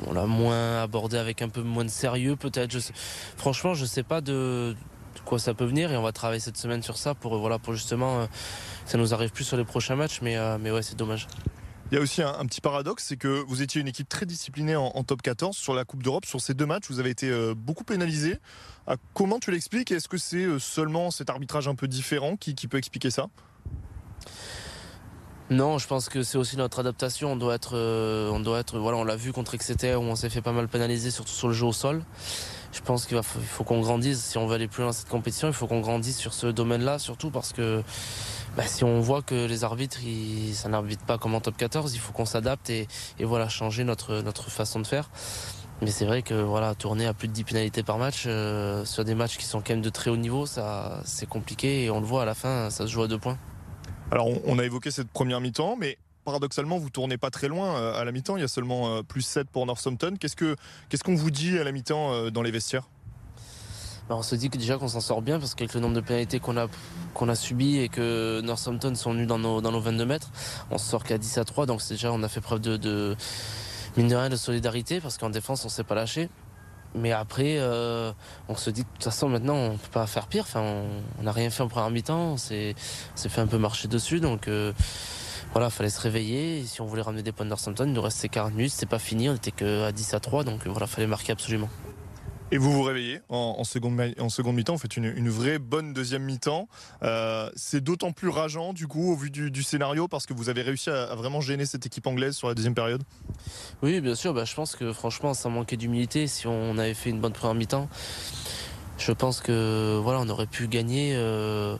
on 0.08 0.14
l'a 0.14 0.26
moins 0.26 0.82
abordé 0.82 1.18
avec 1.18 1.42
un 1.42 1.50
peu 1.50 1.62
moins 1.62 1.86
de 1.86 1.90
sérieux 1.90 2.36
peut-être. 2.36 2.76
Franchement, 3.38 3.74
je 3.74 3.86
sais 3.86 4.04
pas 4.04 4.22
de, 4.22 4.76
quoi 5.26 5.40
ça 5.40 5.54
peut 5.54 5.66
venir 5.66 5.92
et 5.92 5.98
on 5.98 6.02
va 6.02 6.12
travailler 6.12 6.40
cette 6.40 6.58
semaine 6.58 6.82
sur 6.82 6.98
ça 6.98 7.14
pour 7.14 7.38
voilà 7.38 7.60
pour 7.60 7.74
justement 7.74 8.22
euh, 8.22 8.26
ça 8.86 8.98
nous 8.98 9.14
arrive 9.14 9.32
plus 9.32 9.44
sur 9.44 9.58
les 9.58 9.64
prochains 9.64 9.96
matchs, 9.96 10.20
mais 10.22 10.38
euh, 10.38 10.58
mais 10.60 10.72
ouais 10.72 10.82
c'est 10.82 10.98
dommage. 10.98 11.28
Il 11.91 11.95
y 11.95 11.98
a 11.98 12.01
aussi 12.01 12.21
un, 12.21 12.45
petit 12.45 12.62
paradoxe, 12.62 13.05
c'est 13.07 13.17
que 13.17 13.43
vous 13.48 13.62
étiez 13.62 13.81
une 13.81 13.88
équipe 13.88 14.07
très 14.07 14.25
disciplinée 14.25 14.77
en, 14.77 15.03
top 15.03 15.21
14 15.21 15.57
sur 15.57 15.74
la 15.74 15.83
Coupe 15.83 16.03
d'Europe. 16.03 16.25
Sur 16.25 16.39
ces 16.39 16.53
deux 16.53 16.65
matchs, 16.65 16.86
vous 16.89 17.00
avez 17.01 17.10
été 17.10 17.29
euh, 17.29 17.53
beaucoup 17.53 17.83
pénalisé. 17.83 18.38
comment 19.13 19.39
tu 19.39 19.51
l'expliques? 19.51 19.91
Est-ce 19.91 20.07
que 20.07 20.17
c'est 20.17 20.57
seulement 20.60 21.12
cet 21.12 21.29
arbitrage 21.29 21.67
un 21.67 21.75
peu 21.75 21.89
différent 21.89 22.38
qui 22.38 22.55
peut 22.55 22.77
expliquer 22.77 23.12
ça? 23.12 23.27
Non, 25.50 25.79
je 25.79 25.88
pense 25.88 26.07
que 26.07 26.24
c'est 26.24 26.38
aussi 26.38 26.55
notre 26.55 26.79
adaptation. 26.79 27.33
On 27.33 27.36
doit 27.36 27.55
être, 27.55 27.77
on 27.77 28.39
doit 28.39 28.60
être, 28.60 28.79
voilà, 28.79 28.98
on 28.98 29.03
l'a 29.03 29.17
vu 29.17 29.33
contre 29.33 29.53
Exeter 29.53 29.95
où 29.95 30.03
on 30.03 30.15
s'est 30.15 30.29
fait 30.29 30.41
pas 30.41 30.53
mal 30.53 30.69
pénaliser, 30.69 31.12
surtout 31.12 31.33
sur 31.33 31.50
le 31.50 31.53
jeu 31.53 31.65
au 31.65 31.74
sol 31.74 32.05
je 32.71 32.81
pense 32.81 33.05
qu'il 33.05 33.21
faut 33.21 33.63
qu'on 33.63 33.81
grandisse. 33.81 34.24
Si 34.24 34.38
on 34.38 34.48
veut 34.48 34.55
aller 34.55 34.67
plus 34.67 34.81
loin 34.81 34.89
dans 34.89 34.93
cette 34.93 35.10
compétition, 35.10 35.48
il 35.48 35.53
faut 35.53 35.67
qu'on 35.67 35.81
grandisse 35.81 36.17
sur 36.17 36.33
ce 36.33 36.48
domaine-là, 36.48 37.00
surtout 37.00 37.29
parce 37.29 37.53
que 37.53 37.83
bah, 38.58 38.63
si 38.65 38.84
on 38.84 39.00
voit 39.00 39.22
que 39.22 39.48
les 39.48 39.63
arbitres, 39.63 40.00
ça 40.53 40.67
n'arbitre 40.67 41.05
pas 41.05 41.17
comme 41.17 41.36
en 41.36 41.39
top 41.39 41.55
14, 41.55 41.93
il 41.96 42.00
faut 42.00 42.12
qu'on 42.12 42.25
s'adapte 42.25 42.70
et, 42.70 42.88
voilà, 43.22 43.48
changer 43.48 43.84
notre, 43.84 44.50
façon 44.50 44.79
de 44.79 44.88
faire. 44.88 45.10
Mais 45.81 45.89
c'est 45.89 46.05
vrai 46.05 46.22
que 46.22 46.34
voilà, 46.34 46.75
tourner 46.75 47.08
à 47.08 47.13
plus 47.13 47.27
de 47.27 47.34
10 47.34 47.43
pénalités 47.46 47.81
par 47.81 47.98
match, 47.98 48.25
euh, 48.27 48.86
sur 48.86 49.03
des 49.03 49.15
matchs 49.15 49.38
qui 49.38 49.46
sont 49.46 49.62
quand 49.62 49.72
même 49.72 49.81
de 49.81 49.89
très 49.89 50.12
haut 50.12 50.17
niveau, 50.17 50.46
c'est 51.05 51.27
compliqué 51.27 51.86
et 51.86 51.89
on 51.89 52.00
le 52.00 52.05
voit 52.05 52.24
à 52.24 52.25
la 52.25 52.36
fin, 52.36 52.70
ça 52.70 52.86
se 52.86 52.91
joue 52.91 53.01
à 53.01 53.08
deux 53.08 53.17
points. 53.17 53.38
Alors 54.12 54.27
on 54.46 54.60
a 54.60 54.65
évoqué 54.65 54.91
cette 54.91 55.10
première 55.10 55.39
mi-temps, 55.39 55.77
mais 55.79 55.98
paradoxalement, 56.25 56.77
vous 56.77 56.89
tournez 56.89 57.17
pas 57.17 57.31
très 57.31 57.48
loin 57.48 57.77
euh, 57.77 58.00
à 58.00 58.03
la 58.03 58.12
mi-temps. 58.12 58.36
Il 58.36 58.41
y 58.41 58.43
a 58.43 58.50
seulement 58.50 58.98
euh, 58.98 59.01
plus 59.01 59.22
7 59.22 59.50
pour 59.50 59.65
Northampton. 59.65 60.15
Qu'est-ce 60.20 61.03
qu'on 61.03 61.15
vous 61.15 61.31
dit 61.31 61.58
à 61.58 61.63
la 61.63 61.72
mi-temps 61.72 62.29
dans 62.29 62.41
les 62.41 62.51
vestiaires? 62.51 62.89
Bah, 64.12 64.18
on 64.18 64.24
se 64.24 64.36
dit 64.36 64.50
que 64.50 64.58
déjà 64.58 64.77
qu'on 64.77 64.89
s'en 64.89 65.00
sort 65.00 65.22
bien 65.22 65.39
parce 65.39 65.56
qu'avec 65.56 65.74
le 65.74 65.80
nombre 65.80 65.96
de 65.96 66.01
pénalités 66.01 66.41
qu'on 66.41 66.58
a, 66.58 66.68
qu'on 67.13 67.30
a 67.30 67.36
subi 67.36 67.77
et 67.77 67.88
que 67.88 68.41
Northampton 68.41 68.94
sont 68.94 69.13
venus 69.13 69.25
dans 69.25 69.39
nos, 69.39 69.62
dans 69.62 69.72
nos 69.72 69.80
22 69.80 70.06
mètres, 70.06 70.32
on 70.70 70.77
se 70.77 70.86
sort 70.86 71.06
qu'à 71.06 71.18
10 71.18 71.38
à 71.38 71.46
3. 71.46 71.65
Donc 71.65 71.82
déjà 71.88 72.12
on 72.12 72.22
a 72.22 72.27
fait 72.27 72.41
preuve 72.41 72.60
de, 72.60 72.75
de 72.75 73.15
mine 73.96 74.10
de 74.10 74.15
rien 74.18 74.27
de 74.27 74.36
solidarité 74.36 75.00
parce 75.00 75.18
qu'en 75.18 75.30
défense 75.30 75.63
on 75.63 75.70
s'est 75.70 75.86
pas 75.86 75.96
lâché. 75.96 76.27
Mais 76.94 77.13
après, 77.13 77.58
on 78.50 78.56
se 78.58 78.70
dit 78.70 78.82
de 78.82 78.88
toute 78.96 79.06
façon 79.06 79.30
maintenant 79.30 79.56
on 79.56 79.77
peut 79.77 79.91
pas 79.94 80.06
faire 80.08 80.27
pire. 80.27 80.44
Enfin, 80.44 80.84
on 81.18 81.24
n'a 81.24 81.32
rien 81.32 81.50
fait 81.50 81.63
en 81.63 81.70
première 81.70 81.89
mi-temps, 81.89 82.34
on 82.34 82.38
s'est 82.38 82.75
fait 83.15 83.39
un 83.39 83.48
peu 83.48 83.60
marcher 83.60 83.88
dessus. 83.88 84.20
Donc 84.20 84.50
voilà, 85.53 85.70
fallait 85.70 85.89
se 85.89 86.01
réveiller. 86.01 86.65
si 86.65 86.82
on 86.82 86.86
voulait 86.86 87.01
ramener 87.01 87.24
des 87.24 87.32
points 87.32 87.46
de 87.46 87.51
Northampton, 87.51 87.86
il 87.86 87.94
nous 87.94 88.01
restait 88.01 88.27
40 88.27 88.56
minutes, 88.56 88.74
c'est 88.75 88.86
pas 88.89 89.00
fini, 89.00 89.30
on 89.30 89.36
était 89.36 89.51
qu'à 89.51 89.94
10 89.94 90.13
à 90.15 90.20
3, 90.20 90.44
donc 90.44 90.68
voilà, 90.68 90.86
fallait 90.86 91.08
marquer 91.08 91.32
absolument. 91.32 91.70
Et 92.53 92.58
vous 92.58 92.72
vous 92.74 92.84
réveillez 92.84 93.22
en, 93.29 93.63
seconde, 93.63 94.13
en 94.20 94.27
seconde 94.27 94.55
mi-temps, 94.55 94.74
vous 94.74 94.79
faites 94.79 94.98
une, 94.98 95.29
vraie 95.29 95.58
bonne 95.58 95.93
deuxième 95.93 96.24
mi-temps. 96.24 96.67
Euh, 97.01 97.50
c'est 97.55 97.81
d'autant 97.81 98.12
plus 98.12 98.27
rageant 98.27 98.74
du 98.74 98.88
coup 98.88 99.13
au 99.13 99.15
vu 99.15 99.31
du, 99.31 99.63
scénario 99.63 100.10
parce 100.10 100.25
que 100.25 100.34
vous 100.34 100.50
avez 100.50 100.62
réussi 100.62 100.89
à, 100.89 101.15
vraiment 101.15 101.39
gêner 101.39 101.65
cette 101.65 101.86
équipe 101.86 102.05
anglaise 102.08 102.36
sur 102.36 102.50
la 102.50 102.53
deuxième 102.53 102.75
période? 102.75 103.03
Oui, 103.81 104.01
bien 104.01 104.15
sûr. 104.15 104.34
Bah, 104.34 104.43
je 104.43 104.53
pense 104.53 104.75
que 104.75 104.91
franchement, 104.91 105.34
ça 105.34 105.48
manquait 105.48 105.77
d'humilité. 105.77 106.27
Si 106.27 106.46
on 106.46 106.77
avait 106.77 106.93
fait 106.93 107.10
une 107.10 107.22
bonne 107.22 107.31
première 107.31 107.55
mi-temps, 107.55 107.88
je 108.98 109.13
pense 109.13 109.39
que 109.39 109.98
voilà, 110.03 110.20
on 110.20 110.27
aurait 110.27 110.48
pu 110.48 110.67
gagner. 110.67 111.13
Euh, 111.15 111.77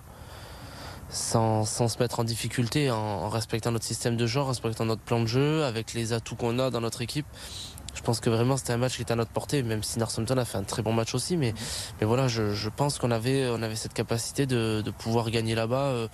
sans, 1.11 1.65
se 1.65 1.99
mettre 1.99 2.19
en 2.19 2.23
difficulté, 2.23 2.89
en, 2.89 3.29
respectant 3.29 3.71
notre 3.71 3.85
système 3.85 4.15
de 4.15 4.25
jeu, 4.25 4.39
en 4.39 4.45
respectant 4.45 4.85
notre 4.85 5.01
plan 5.01 5.19
de 5.19 5.27
jeu, 5.27 5.63
avec 5.63 5.93
les 5.93 6.13
atouts 6.13 6.35
qu'on 6.35 6.57
a 6.59 6.69
dans 6.69 6.81
notre 6.81 7.01
équipe. 7.01 7.25
Je 7.93 8.01
pense 8.01 8.19
que 8.19 8.29
vraiment 8.29 8.57
c'était 8.57 8.74
un 8.74 8.77
match 8.77 8.95
qui 8.95 9.01
était 9.01 9.12
à 9.12 9.15
notre 9.15 9.31
portée, 9.31 9.63
même 9.63 9.83
si 9.83 10.00
Northampton 10.00 10.38
a 10.38 10.45
fait 10.45 10.57
un 10.57 10.63
très 10.63 10.81
bon 10.81 10.93
match 10.93 11.13
aussi. 11.13 11.38
Mais, 11.38 11.53
mais 12.00 12.07
voilà, 12.07 12.27
je, 12.27 12.69
pense 12.69 13.00
qu'on 13.00 13.12
avait, 13.12 13.48
on 13.50 13.62
avait 13.62 13.75
cette 13.75 13.93
capacité 13.93 14.45
de, 14.45 14.83
pouvoir 15.00 15.29
gagner 15.29 15.55
là-bas, 15.55 15.86
euh, 15.88 16.07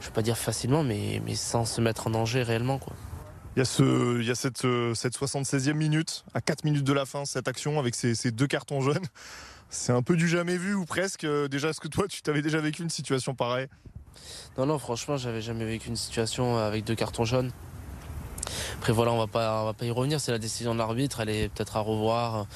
je 0.00 0.06
ne 0.06 0.10
vais 0.10 0.14
pas 0.14 0.22
dire 0.22 0.36
facilement, 0.36 0.82
mais, 0.82 1.22
mais 1.24 1.34
sans 1.34 1.64
se 1.64 1.80
mettre 1.80 2.06
en 2.08 2.10
danger 2.10 2.42
réellement. 2.42 2.78
Quoi. 2.78 2.94
Il 3.56 3.60
y 3.60 3.62
a, 3.62 3.64
ce, 3.64 4.20
il 4.20 4.26
y 4.26 4.30
a 4.30 4.34
cette, 4.34 4.64
euh, 4.64 4.94
cette 4.94 5.16
76e 5.16 5.74
minute, 5.74 6.24
à 6.34 6.40
4 6.40 6.64
minutes 6.64 6.84
de 6.84 6.92
la 6.92 7.06
fin, 7.06 7.24
cette 7.24 7.46
action 7.46 7.78
avec 7.78 7.94
ces, 7.94 8.14
ces 8.14 8.32
deux 8.32 8.48
cartons 8.48 8.80
jaunes. 8.80 9.06
C'est 9.70 9.92
un 9.92 10.02
peu 10.02 10.16
du 10.16 10.28
jamais 10.28 10.56
vu 10.56 10.74
ou 10.74 10.84
presque. 10.84 11.26
Déjà, 11.50 11.70
est-ce 11.70 11.80
que 11.80 11.88
toi, 11.88 12.06
tu 12.06 12.22
t'avais 12.22 12.42
déjà 12.42 12.60
vécu 12.60 12.82
une 12.82 12.90
situation 12.90 13.34
pareille? 13.34 13.68
Non, 14.56 14.66
non, 14.66 14.78
franchement, 14.78 15.16
j'avais 15.16 15.40
jamais 15.40 15.64
vécu 15.64 15.88
une 15.88 15.96
situation 15.96 16.58
avec 16.58 16.84
deux 16.84 16.94
cartons 16.94 17.24
jaunes. 17.24 17.50
Après, 18.78 18.92
voilà, 18.92 19.12
on 19.12 19.18
va 19.18 19.26
pas, 19.26 19.62
on 19.62 19.64
va 19.66 19.72
pas 19.72 19.84
y 19.84 19.90
revenir. 19.90 20.20
C'est 20.20 20.32
la 20.32 20.38
décision 20.38 20.74
de 20.74 20.78
l'arbitre. 20.78 21.20
Elle 21.20 21.30
est 21.30 21.48
peut-être 21.48 21.76
à 21.76 21.80
revoir. 21.80 22.46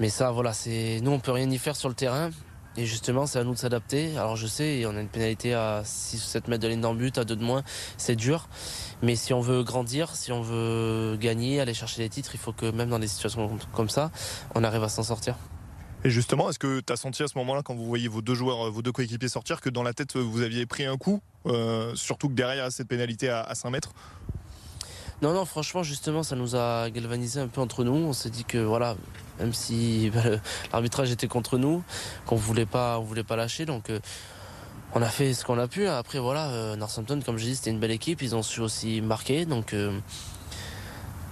Mais 0.00 0.08
ça, 0.08 0.30
voilà, 0.30 0.52
c'est 0.52 1.00
nous, 1.02 1.10
on 1.10 1.20
peut 1.20 1.32
rien 1.32 1.50
y 1.50 1.58
faire 1.58 1.76
sur 1.76 1.88
le 1.88 1.94
terrain. 1.94 2.30
Et 2.76 2.86
justement, 2.86 3.26
c'est 3.26 3.40
à 3.40 3.44
nous 3.44 3.54
de 3.54 3.58
s'adapter. 3.58 4.16
Alors, 4.16 4.36
je 4.36 4.46
sais, 4.46 4.84
on 4.86 4.96
a 4.96 5.00
une 5.00 5.08
pénalité 5.08 5.52
à 5.52 5.82
6 5.84 6.16
ou 6.16 6.26
7 6.28 6.46
mètres 6.46 6.62
de 6.62 6.68
ligne 6.68 6.80
d'en 6.80 6.94
but, 6.94 7.18
à 7.18 7.24
2 7.24 7.34
de 7.34 7.42
moins. 7.42 7.64
C'est 7.96 8.14
dur. 8.14 8.48
Mais 9.02 9.16
si 9.16 9.32
on 9.32 9.40
veut 9.40 9.64
grandir, 9.64 10.14
si 10.14 10.30
on 10.30 10.42
veut 10.42 11.16
gagner, 11.20 11.60
aller 11.60 11.74
chercher 11.74 12.02
des 12.02 12.08
titres, 12.08 12.30
il 12.34 12.38
faut 12.38 12.52
que 12.52 12.70
même 12.70 12.88
dans 12.88 13.00
des 13.00 13.08
situations 13.08 13.58
comme 13.72 13.88
ça, 13.88 14.12
on 14.54 14.62
arrive 14.62 14.84
à 14.84 14.88
s'en 14.88 15.02
sortir. 15.02 15.34
Et 16.04 16.10
justement, 16.10 16.48
est-ce 16.48 16.60
que 16.60 16.78
tu 16.78 16.92
as 16.92 16.96
senti 16.96 17.24
à 17.24 17.26
ce 17.26 17.36
moment-là, 17.38 17.62
quand 17.62 17.74
vous 17.74 17.84
voyez 17.84 18.06
vos 18.06 18.22
deux 18.22 18.34
joueurs, 18.34 18.70
vos 18.70 18.82
deux 18.82 18.92
coéquipiers 18.92 19.28
sortir, 19.28 19.60
que 19.60 19.68
dans 19.68 19.82
la 19.82 19.92
tête, 19.92 20.16
vous 20.16 20.42
aviez 20.42 20.64
pris 20.64 20.86
un 20.86 20.96
coup, 20.96 21.20
euh, 21.46 21.92
surtout 21.96 22.28
que 22.28 22.34
derrière, 22.34 22.70
cette 22.70 22.86
pénalité 22.86 23.28
à, 23.28 23.52
5 23.54 23.70
mètres? 23.70 23.92
Non, 25.22 25.32
non, 25.34 25.44
franchement, 25.44 25.82
justement, 25.82 26.22
ça 26.22 26.36
nous 26.36 26.56
a 26.56 26.90
galvanisé 26.90 27.40
un 27.40 27.48
peu 27.48 27.60
entre 27.60 27.84
nous. 27.84 27.94
On 27.94 28.12
s'est 28.12 28.30
dit 28.30 28.44
que, 28.44 28.58
voilà, 28.58 28.96
même 29.38 29.52
si 29.52 30.10
bah, 30.14 30.22
l'arbitrage 30.72 31.10
était 31.10 31.28
contre 31.28 31.58
nous, 31.58 31.82
qu'on 32.26 32.36
voulait 32.36 32.66
on 32.74 33.00
voulait 33.00 33.24
pas 33.24 33.36
lâcher. 33.36 33.66
Donc, 33.66 33.90
euh, 33.90 34.00
on 34.94 35.02
a 35.02 35.08
fait 35.08 35.34
ce 35.34 35.44
qu'on 35.44 35.58
a 35.58 35.68
pu. 35.68 35.86
Après, 35.88 36.18
voilà, 36.18 36.48
euh, 36.50 36.76
Northampton, 36.76 37.20
comme 37.24 37.38
je 37.38 37.44
dis, 37.44 37.56
c'était 37.56 37.70
une 37.70 37.80
belle 37.80 37.90
équipe. 37.90 38.22
Ils 38.22 38.36
ont 38.36 38.42
su 38.42 38.60
aussi 38.60 39.00
marquer. 39.00 39.44
Donc, 39.44 39.74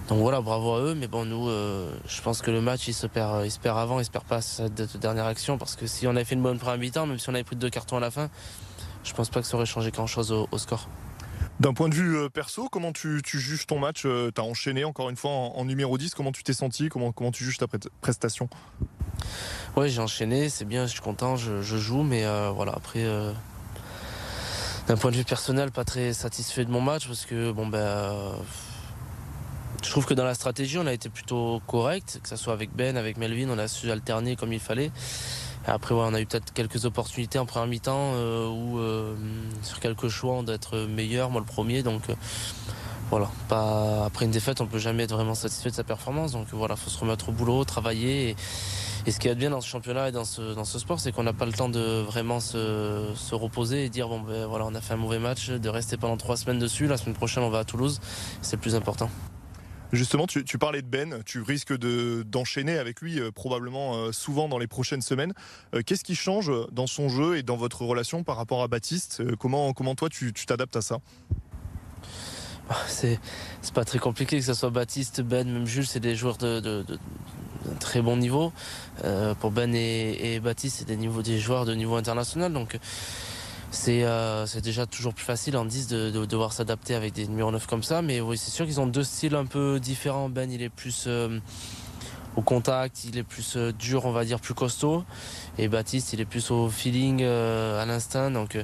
donc 0.07 0.19
voilà, 0.19 0.41
bravo 0.41 0.73
à 0.73 0.81
eux. 0.81 0.95
Mais 0.95 1.07
bon, 1.07 1.25
nous, 1.25 1.49
euh, 1.49 1.91
je 2.07 2.21
pense 2.21 2.41
que 2.41 2.51
le 2.51 2.61
match, 2.61 2.87
il 2.87 2.93
se 2.93 3.07
perd, 3.07 3.45
il 3.45 3.51
se 3.51 3.59
perd 3.59 3.77
avant, 3.77 3.99
il 3.99 4.05
se 4.05 4.11
perd 4.11 4.23
pas 4.23 4.41
cette 4.41 4.97
dernière 4.97 5.25
action. 5.25 5.57
Parce 5.57 5.75
que 5.75 5.85
si 5.87 6.07
on 6.07 6.11
avait 6.11 6.23
fait 6.23 6.35
une 6.35 6.41
bonne 6.41 6.59
première 6.59 6.77
mi-temps, 6.77 7.05
même 7.05 7.19
si 7.19 7.29
on 7.29 7.33
avait 7.33 7.43
pris 7.43 7.55
deux 7.55 7.69
cartons 7.69 7.97
à 7.97 7.99
la 7.99 8.11
fin, 8.11 8.29
je 9.03 9.13
pense 9.13 9.29
pas 9.29 9.41
que 9.41 9.47
ça 9.47 9.57
aurait 9.57 9.65
changé 9.65 9.91
grand-chose 9.91 10.31
au, 10.31 10.57
score. 10.57 10.87
D'un 11.59 11.73
point 11.73 11.89
de 11.89 11.95
vue 11.95 12.15
euh, 12.15 12.29
perso, 12.29 12.69
comment 12.69 12.91
tu, 12.91 13.21
juges 13.25 13.65
ton 13.65 13.79
match 13.79 14.03
euh, 14.05 14.31
Tu 14.33 14.39
as 14.39 14.43
enchaîné 14.43 14.83
encore 14.83 15.09
une 15.09 15.15
fois 15.15 15.31
en, 15.31 15.65
numéro 15.65 15.97
10. 15.97 16.13
Comment 16.13 16.31
tu 16.31 16.43
t'es 16.43 16.53
senti 16.53 16.89
comment, 16.89 17.11
comment 17.11 17.31
tu 17.31 17.43
juges 17.43 17.57
ta 17.57 17.65
prestation? 18.01 18.47
Oui, 19.75 19.89
j'ai 19.89 20.01
enchaîné. 20.01 20.49
C'est 20.49 20.65
bien, 20.65 20.85
je 20.85 20.91
suis 20.91 21.01
content, 21.01 21.35
je, 21.35 21.61
joue. 21.61 22.03
Mais 22.03 22.25
voilà, 22.53 22.73
après, 22.75 23.05
d'un 24.87 24.97
point 24.97 25.11
de 25.11 25.15
vue 25.15 25.23
personnel, 25.23 25.71
pas 25.71 25.83
très 25.83 26.13
satisfait 26.13 26.63
de 26.63 26.71
mon 26.71 26.81
match 26.81 27.07
parce 27.07 27.25
que, 27.25 27.51
bon, 27.51 27.65
ben 27.67 28.35
je 29.83 29.89
trouve 29.91 30.05
que 30.05 30.13
dans 30.13 30.25
la 30.25 30.33
stratégie, 30.33 30.77
on 30.77 30.87
a 30.87 30.93
été 30.93 31.09
plutôt 31.09 31.61
correct, 31.67 32.19
que 32.21 32.29
ce 32.29 32.35
soit 32.35 32.53
avec 32.53 32.75
Ben, 32.75 32.97
avec 32.97 33.17
Melvin, 33.17 33.49
on 33.49 33.57
a 33.57 33.67
su 33.67 33.89
alterner 33.91 34.35
comme 34.35 34.53
il 34.53 34.59
fallait. 34.59 34.91
Après, 35.67 35.93
on 35.93 36.13
a 36.13 36.21
eu 36.21 36.25
peut-être 36.25 36.53
quelques 36.53 36.85
opportunités 36.85 37.39
en 37.39 37.45
première 37.45 37.67
mi-temps 37.67 38.11
euh, 38.13 38.49
euh, 38.77 39.15
sur 39.63 39.79
quelques 39.79 40.07
choix, 40.07 40.33
on 40.33 40.43
doit 40.43 40.55
être 40.55 40.77
meilleur, 40.87 41.29
moi 41.29 41.41
le 41.41 41.45
premier. 41.45 41.83
Donc 41.83 42.09
euh, 42.09 42.15
voilà, 43.09 43.29
pas... 43.49 44.05
après 44.05 44.25
une 44.25 44.31
défaite, 44.31 44.61
on 44.61 44.65
peut 44.65 44.79
jamais 44.79 45.03
être 45.03 45.13
vraiment 45.13 45.35
satisfait 45.35 45.69
de 45.69 45.75
sa 45.75 45.83
performance. 45.83 46.31
Donc 46.31 46.47
voilà, 46.53 46.75
faut 46.75 46.89
se 46.89 46.99
remettre 46.99 47.29
au 47.29 47.31
boulot, 47.33 47.65
travailler. 47.65 48.29
Et, 49.05 49.11
ce 49.11 49.19
qui 49.19 49.29
est 49.29 49.35
bien 49.35 49.51
dans 49.51 49.61
ce 49.61 49.67
championnat 49.69 50.09
et 50.09 50.11
dans 50.11 50.25
ce, 50.25 50.53
dans 50.53 50.65
ce 50.65 50.79
sport, 50.79 50.99
c'est 50.99 51.13
qu'on 51.13 51.23
n'a 51.23 51.31
pas 51.31 51.45
le 51.45 51.53
temps 51.53 51.69
de 51.69 52.01
vraiment 52.01 52.41
se, 52.41 53.13
se, 53.15 53.35
reposer 53.35 53.85
et 53.85 53.89
dire 53.89 54.09
bon 54.09 54.19
ben 54.19 54.45
voilà, 54.45 54.65
on 54.65 54.75
a 54.75 54.81
fait 54.81 54.95
un 54.95 54.97
mauvais 54.97 55.19
match, 55.19 55.49
de 55.49 55.69
rester 55.69 55.95
pendant 55.95 56.17
trois 56.17 56.35
semaines 56.35 56.59
dessus. 56.59 56.87
La 56.87 56.97
semaine 56.97 57.15
prochaine, 57.15 57.43
on 57.43 57.49
va 57.49 57.59
à 57.59 57.63
Toulouse. 57.63 58.01
C'est 58.41 58.57
le 58.57 58.61
plus 58.61 58.75
important. 58.75 59.09
Justement, 59.93 60.27
tu, 60.27 60.43
parlais 60.57 60.81
de 60.81 60.87
Ben, 60.87 61.21
tu 61.25 61.41
risques 61.41 61.73
d'enchaîner 61.73 62.77
avec 62.77 63.01
lui 63.01 63.19
euh, 63.19 63.31
probablement 63.31 63.95
euh, 63.95 64.11
souvent 64.11 64.49
dans 64.49 64.57
les 64.57 64.67
prochaines 64.67 65.01
semaines. 65.01 65.33
Euh, 65.73 65.81
qu'est-ce 65.85 66.03
qui 66.03 66.15
change 66.15 66.51
dans 66.71 66.87
son 66.87 67.07
jeu 67.07 67.37
et 67.37 67.43
dans 67.43 67.55
votre 67.55 67.83
relation 67.83 68.23
par 68.23 68.35
rapport 68.35 68.61
à 68.61 68.67
Baptiste? 68.67 69.23
Comment, 69.37 69.73
toi 69.95 70.09
tu 70.09 70.33
t'adaptes 70.33 70.75
à 70.75 70.81
ça? 70.81 70.99
Ah, 72.69 72.75
c'est 72.87 73.19
pas 73.73 73.85
très 73.85 73.99
compliqué 73.99 74.39
que 74.39 74.43
ce 74.45 74.53
soit 74.53 74.69
Baptiste, 74.69 75.21
Ben, 75.21 75.49
même 75.49 75.65
Jules, 75.65 75.87
c'est 75.87 76.01
des 76.01 76.15
joueurs 76.15 76.35
de, 76.37 76.83
très 77.79 78.01
bon 78.01 78.17
niveau. 78.17 78.51
pour 79.39 79.51
Ben 79.51 79.73
et, 79.73 80.41
Baptiste, 80.41 80.79
c'est 80.79 80.97
des, 80.97 80.97
des 80.97 81.39
joueurs 81.39 81.63
de 81.63 81.73
niveau 81.73 81.95
international. 81.95 82.51
Donc 82.51 82.77
euh, 83.89 84.45
c'est 84.45 84.61
déjà 84.61 84.85
toujours 84.85 85.13
plus 85.13 85.25
facile 85.25 85.57
en 85.57 85.65
10 85.65 85.87
de, 85.87 86.25
devoir 86.25 86.53
s'adapter 86.53 86.95
avec 86.95 87.13
des 87.13 87.27
numéros 87.27 87.51
9 87.51 87.67
comme 87.67 87.83
ça. 87.83 88.01
Mais 88.01 88.21
oui, 88.21 88.37
c'est 88.37 88.51
sûr 88.51 88.65
qu'ils 88.65 88.79
ont 88.79 88.87
deux 88.87 89.03
styles 89.03 89.35
un 89.35 89.45
peu 89.45 89.79
différents. 89.79 90.29
Ben, 90.29 90.51
il 90.51 90.61
est 90.61 90.69
plus 90.69 91.05
euh, 91.07 91.39
au 92.35 92.41
contact, 92.41 93.05
il 93.05 93.17
est 93.17 93.23
plus 93.23 93.55
euh, 93.57 93.71
dur, 93.71 94.05
on 94.05 94.11
va 94.11 94.25
dire, 94.25 94.39
plus 94.39 94.53
costaud. 94.53 95.03
Et 95.57 95.67
Baptiste, 95.67 96.13
il 96.13 96.21
est 96.21 96.25
plus 96.25 96.51
au 96.51 96.69
feeling, 96.69 97.23
à 97.23 97.85
l'instinct. 97.85 98.31
Donc, 98.31 98.57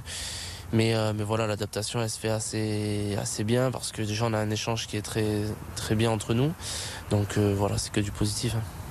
mais, 0.72 0.94
mais 1.14 1.24
voilà, 1.24 1.48
l'adaptation, 1.48 2.02
elle 2.02 2.10
se 2.10 2.20
fait 2.20 2.30
assez, 2.30 3.16
assez 3.20 3.44
bien 3.44 3.72
parce 3.72 3.92
que 3.92 4.02
déjà, 4.02 4.26
on 4.26 4.34
a 4.34 4.40
un 4.40 4.50
échange 4.50 4.88
qui 4.88 4.98
est 4.98 5.02
très, 5.02 5.42
très 5.76 5.96
bien 5.96 6.12
entre 6.12 6.34
nous. 6.34 6.52
Donc 7.10 7.38
voilà, 7.38 7.78
c'est 7.78 7.92
que 7.92 8.02
du 8.02 8.12
positif. 8.12 8.56
Hein 8.56 8.83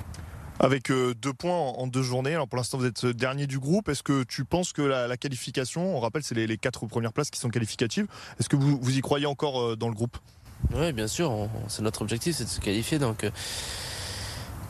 avec 0.59 0.91
euh, 0.91 1.13
deux 1.13 1.33
points 1.33 1.57
en 1.57 1.87
deux 1.87 2.03
journées. 2.03 2.33
Alors 2.33 2.47
pour 2.47 2.57
l'instant, 2.57 2.77
vous 2.77 2.85
êtes 2.85 3.05
dernier 3.05 3.47
du 3.47 3.59
groupe. 3.59 3.89
Est-ce 3.89 4.03
que 4.03 4.23
tu 4.23 4.45
penses 4.45 4.73
que 4.73 4.81
la, 4.81 5.17
qualification, 5.17 5.95
on 5.95 5.99
rappelle, 5.99 6.23
c'est 6.23 6.35
les, 6.35 6.57
quatre 6.57 6.85
premières 6.85 7.13
places 7.13 7.29
qui 7.29 7.39
sont 7.39 7.49
qualificatives. 7.49 8.07
Est-ce 8.39 8.49
que 8.49 8.55
vous, 8.55 8.79
vous, 8.81 8.97
y 8.97 9.01
croyez 9.01 9.25
encore 9.25 9.61
euh, 9.61 9.75
dans 9.75 9.87
le 9.89 9.95
groupe? 9.95 10.17
Oui, 10.73 10.93
bien 10.93 11.07
sûr. 11.07 11.49
C'est 11.67 11.81
notre 11.81 12.01
objectif, 12.01 12.35
c'est 12.35 12.45
de 12.45 12.49
se 12.49 12.59
qualifier. 12.59 12.99
Donc, 12.99 13.23
euh, 13.23 13.31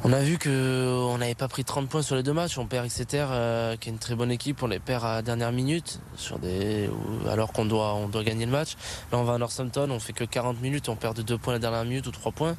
On 0.03 0.11
a 0.11 0.21
vu 0.21 0.37
qu'on 0.37 1.17
n'avait 1.17 1.35
pas 1.35 1.47
pris 1.47 1.63
30 1.63 1.87
points 1.87 2.01
sur 2.01 2.15
les 2.15 2.23
deux 2.23 2.33
matchs. 2.33 2.57
On 2.57 2.65
perd 2.65 2.85
Exeter, 2.85 3.25
euh, 3.29 3.77
qui 3.77 3.89
est 3.89 3.91
une 3.91 3.99
très 3.99 4.15
bonne 4.15 4.31
équipe. 4.31 4.63
On 4.63 4.67
les 4.67 4.79
perd 4.79 5.05
à 5.05 5.15
la 5.15 5.21
dernière 5.21 5.51
minute, 5.51 5.99
sur 6.15 6.39
des... 6.39 6.89
alors 7.29 7.53
qu'on 7.53 7.65
doit, 7.65 7.93
on 7.93 8.09
doit 8.09 8.23
gagner 8.23 8.45
le 8.45 8.51
match. 8.51 8.75
Là, 9.11 9.17
on 9.17 9.23
va 9.23 9.35
à 9.35 9.37
Northampton, 9.37 9.89
on 9.91 9.99
fait 9.99 10.13
que 10.13 10.23
40 10.23 10.61
minutes, 10.61 10.89
on 10.89 10.95
perd 10.95 11.15
de 11.15 11.21
2 11.21 11.37
points 11.37 11.53
la 11.53 11.59
dernière 11.59 11.85
minute 11.85 12.07
ou 12.07 12.11
3 12.11 12.31
points. 12.31 12.57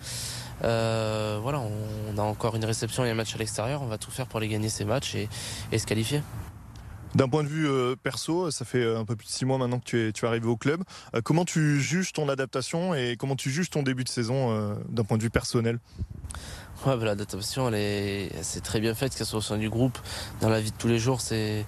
Euh, 0.63 1.39
voilà, 1.43 1.61
on 1.61 2.19
a 2.19 2.23
encore 2.23 2.55
une 2.55 2.65
réception 2.65 3.05
et 3.05 3.11
un 3.11 3.15
match 3.15 3.35
à 3.35 3.39
l'extérieur. 3.39 3.83
On 3.83 3.87
va 3.87 3.99
tout 3.99 4.11
faire 4.11 4.27
pour 4.27 4.41
les 4.41 4.49
gagner 4.49 4.69
ces 4.69 4.85
matchs 4.85 5.15
et, 5.15 5.29
et 5.73 5.79
se 5.79 5.87
qualifier. 5.87 6.23
D'un 7.15 7.29
point 7.29 7.45
de 7.45 7.49
vue 7.49 7.69
euh, 7.69 7.95
perso, 7.95 8.51
ça 8.51 8.65
fait 8.65 8.85
un 8.85 9.05
peu 9.05 9.15
plus 9.15 9.27
de 9.27 9.31
six 9.31 9.45
mois 9.45 9.57
maintenant 9.57 9.79
que 9.79 9.85
tu 9.85 10.09
es, 10.09 10.13
tu 10.13 10.25
es 10.25 10.29
arrivé 10.29 10.49
au 10.49 10.57
club. 10.57 10.83
Euh, 11.15 11.21
comment 11.23 11.45
tu 11.45 11.81
juges 11.81 12.13
ton 12.13 12.29
adaptation 12.29 12.93
et 12.93 13.17
comment 13.17 13.37
tu 13.37 13.51
juges 13.51 13.71
ton 13.71 13.85
début 13.85 14.03
de 14.03 14.09
saison 14.09 14.51
euh, 14.51 14.75
d'un 14.89 15.05
point 15.05 15.17
de 15.17 15.23
vue 15.23 15.31
personnel? 15.31 15.79
Ouais, 16.85 16.97
bah, 16.97 17.05
l'adaptation, 17.05 17.69
elle 17.69 17.77
est, 17.77 18.43
c'est 18.43 18.63
très 18.63 18.81
bien 18.81 18.95
faite, 18.95 19.15
qu'elle 19.15 19.27
soit 19.27 19.39
au 19.39 19.43
sein 19.43 19.59
du 19.59 19.71
groupe, 19.71 19.97
dans 20.41 20.49
la 20.49 20.61
vie 20.61 20.73
de 20.73 20.77
tous 20.77 20.89
les 20.89 20.99
jours, 20.99 21.21
c'est, 21.21 21.65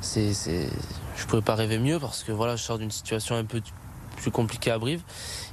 c'est, 0.00 0.32
c'est, 0.32 0.70
je 1.16 1.26
pouvais 1.26 1.42
pas 1.42 1.54
rêver 1.54 1.78
mieux 1.78 1.98
parce 1.98 2.24
que 2.24 2.32
voilà, 2.32 2.56
je 2.56 2.62
sors 2.62 2.78
d'une 2.78 2.90
situation 2.90 3.36
un 3.36 3.44
peu 3.44 3.60
plus 4.16 4.30
compliquée 4.30 4.70
à 4.70 4.78
Brive. 4.78 5.02